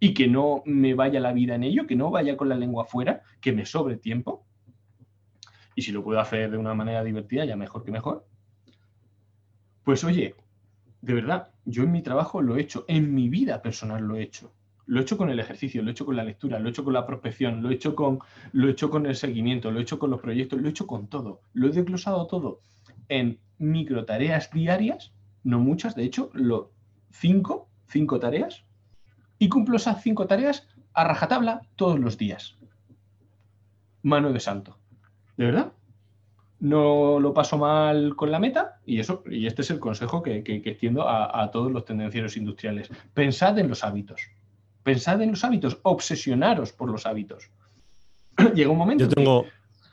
[0.04, 2.86] y que no me vaya la vida en ello, que no vaya con la lengua
[2.86, 4.48] afuera, que me sobre tiempo.
[5.76, 8.26] Y si lo puedo hacer de una manera divertida, ya mejor que mejor.
[9.84, 10.34] Pues oye,
[11.02, 14.24] de verdad, yo en mi trabajo lo he hecho, en mi vida personal lo he
[14.24, 14.52] hecho.
[14.88, 16.84] Lo he hecho con el ejercicio, lo he hecho con la lectura, lo he hecho
[16.84, 18.18] con la prospección, lo he hecho con,
[18.54, 20.88] lo he hecho con el seguimiento, lo he hecho con los proyectos, lo he hecho
[20.88, 21.42] con todo.
[21.54, 22.62] Lo he desglosado todo
[23.08, 26.72] en micro tareas diarias, no muchas, de hecho, lo,
[27.12, 28.66] cinco, cinco tareas,
[29.42, 32.60] y cumplo esas cinco tareas a rajatabla todos los días.
[34.04, 34.78] Mano de santo.
[35.36, 35.74] ¿De verdad?
[36.60, 40.44] No lo paso mal con la meta y eso, y este es el consejo que,
[40.44, 42.92] que, extiendo a, a todos los tendencieros industriales.
[43.16, 44.22] Pensad en los hábitos.
[44.84, 47.50] Pensad en los hábitos, obsesionaros por los hábitos.
[48.54, 49.06] Llega un momento.
[49.06, 49.46] Yo tengo,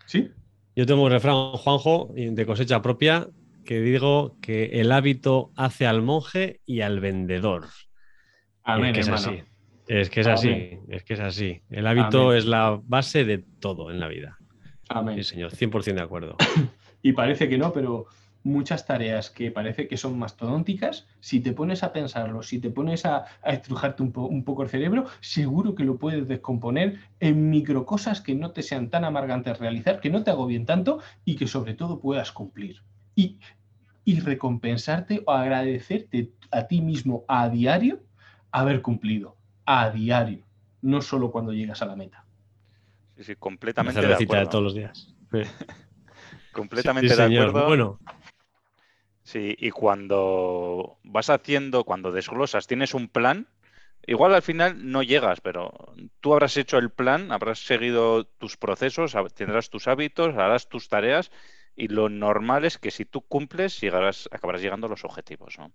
[0.05, 0.31] ¿Sí?
[0.77, 3.29] yo tengo un refrán, Juanjo, de cosecha propia,
[3.65, 7.69] que digo que el hábito hace al monje y al vendedor.
[8.69, 9.43] Amén, es que es así.
[9.87, 11.63] Es que es así, es que es así.
[11.71, 14.39] El hábito es la base de todo en la vida.
[14.91, 15.17] Amén.
[15.17, 16.37] Sí, señor, 100% de acuerdo.
[17.03, 18.07] y parece que no, pero
[18.43, 23.07] muchas tareas que parece que son mastodónticas, si te pones a pensarlo, si te pones
[23.07, 28.21] a, estrujarte un, un, poco el cerebro, seguro que lo puedes descomponer en micro cosas
[28.21, 31.73] que no te sean tan amargantes realizar, que no te agobien tanto y que sobre
[31.73, 32.83] todo puedas cumplir.
[33.15, 33.39] Y,
[34.05, 38.03] y recompensarte o agradecerte a ti mismo a diario
[38.51, 40.45] haber cumplido, a diario,
[40.83, 42.25] no solo cuando llegas a la meta.
[43.17, 44.45] Sí, sí, completamente de acuerdo.
[44.45, 45.15] de todos los días.
[46.53, 47.67] completamente de acuerdo.
[47.67, 47.99] Bueno,
[49.29, 53.47] Sí, y cuando vas haciendo, cuando desglosas, tienes un plan,
[54.07, 55.93] igual al final no llegas, pero
[56.23, 61.31] tú habrás hecho el plan, habrás seguido tus procesos, tendrás tus hábitos, harás tus tareas
[61.77, 65.73] y lo normal es que si tú cumples, llegarás, acabarás llegando a los objetivos, ¿no?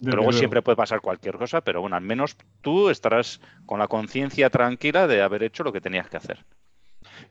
[0.00, 4.50] Luego siempre puede pasar cualquier cosa, pero bueno, al menos tú estarás con la conciencia
[4.50, 6.44] tranquila de haber hecho lo que tenías que hacer.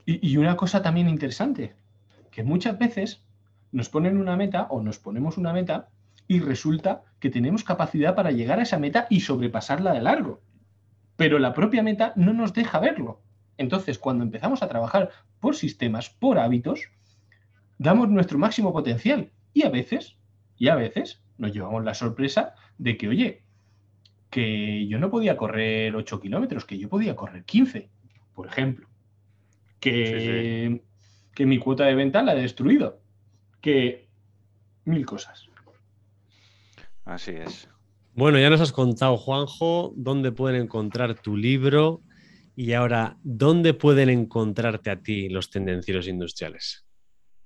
[0.06, 1.76] Y, y una cosa también interesante,
[2.32, 3.24] que muchas veces
[3.72, 5.90] nos ponen una meta o nos ponemos una meta
[6.28, 10.42] y resulta que tenemos capacidad para llegar a esa meta y sobrepasarla de largo.
[11.16, 13.22] Pero la propia meta no nos deja verlo.
[13.58, 15.10] Entonces, cuando empezamos a trabajar
[15.40, 16.90] por sistemas, por hábitos,
[17.78, 19.32] damos nuestro máximo potencial.
[19.54, 20.18] Y a veces,
[20.58, 23.44] y a veces, nos llevamos la sorpresa de que, oye,
[24.30, 27.90] que yo no podía correr 8 kilómetros, que yo podía correr 15,
[28.34, 28.88] por ejemplo.
[29.80, 30.82] Que,
[31.34, 33.00] que mi cuota de venta la he destruido.
[33.62, 34.08] Que
[34.86, 35.48] mil cosas.
[37.06, 37.70] Así es.
[38.16, 42.02] Bueno, ya nos has contado, Juanjo, dónde pueden encontrar tu libro
[42.56, 46.86] y ahora, ¿dónde pueden encontrarte a ti los tendencieros industriales?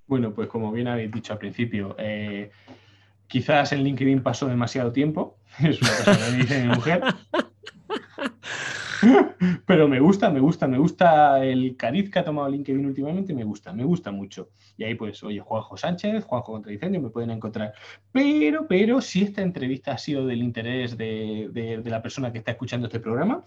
[0.06, 2.52] Bueno, pues como bien habéis dicho al principio, eh,
[3.28, 7.02] quizás en LinkedIn pasó demasiado tiempo, es una cosa que me dice mi mujer.
[9.68, 13.44] Pero me gusta, me gusta, me gusta el cariz que ha tomado LinkedIn últimamente, me
[13.44, 14.50] gusta, me gusta mucho.
[14.76, 17.74] Y ahí pues, oye, Juanjo Sánchez, Juanjo Contradicendio, me pueden encontrar.
[18.12, 22.52] Pero, pero, si esta entrevista ha sido del interés de, de la persona que está
[22.52, 23.44] escuchando este programa,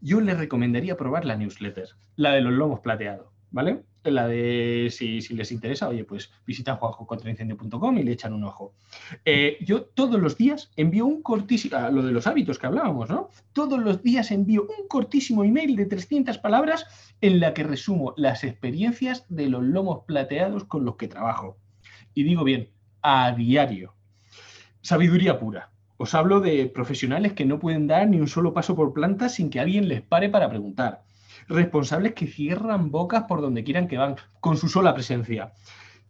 [0.00, 3.82] yo le recomendaría probar la newsletter, la de los lomos plateados, ¿vale?
[4.04, 8.74] la de si, les interesa, oye, pues visitan juanjocontraincendio.com y le echan un ojo.
[9.24, 13.10] Eh, yo todos los días envío un cortísimo, ah, lo de los hábitos que hablábamos,
[13.10, 13.28] ¿no?
[13.52, 16.86] Todos los días envío un cortísimo email de 300 palabras
[17.20, 21.58] en la que resumo las experiencias de los lomos plateados con los que trabajo.
[22.14, 22.70] Y digo bien,
[23.02, 23.94] a diario.
[24.80, 25.70] Sabiduría pura.
[25.98, 29.50] Os hablo de profesionales que no pueden dar ni un solo paso por planta sin
[29.50, 31.02] que alguien les pare para preguntar
[31.48, 35.52] responsables que cierran bocas por donde quieran que van, con su sola presencia.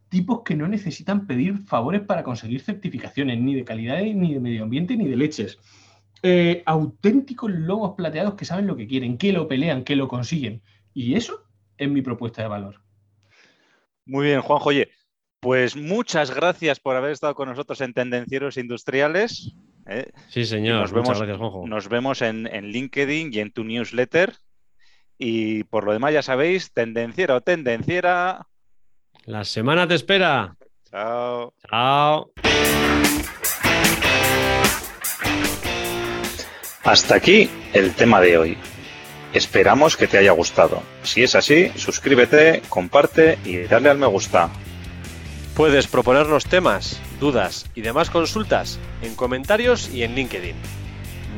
[0.08, 4.64] Tipos que no necesitan pedir favores para conseguir certificaciones, ni de calidad, ni de medio
[4.64, 5.58] ambiente, ni de leches.
[6.22, 10.62] Eh, auténticos lobos plateados que saben lo que quieren, que lo pelean, que lo consiguen.
[10.92, 11.46] Y eso
[11.78, 12.82] es mi propuesta de valor.
[14.04, 14.68] Muy bien, Juanjo.
[14.68, 14.90] Oye,
[15.40, 19.54] pues muchas gracias por haber estado con nosotros en Tendencieros Industriales.
[19.86, 20.10] ¿eh?
[20.28, 20.80] Sí, señor.
[20.80, 21.66] Nos vemos, gracias, Juanjo.
[21.66, 24.34] Nos vemos en, en LinkedIn y en tu newsletter.
[25.22, 28.48] Y por lo demás, ya sabéis, tendenciera o tendenciera.
[29.26, 30.56] La semana te espera.
[30.90, 31.52] Chao.
[31.68, 32.32] Chao.
[36.82, 38.58] Hasta aquí el tema de hoy.
[39.34, 40.82] Esperamos que te haya gustado.
[41.02, 44.48] Si es así, suscríbete, comparte y dale al me gusta.
[45.54, 50.56] Puedes proponer los temas, dudas y demás consultas en comentarios y en LinkedIn.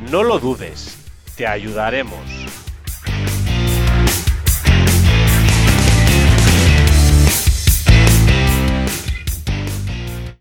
[0.09, 0.97] No lo dudes,
[1.35, 2.62] te ayudaremos.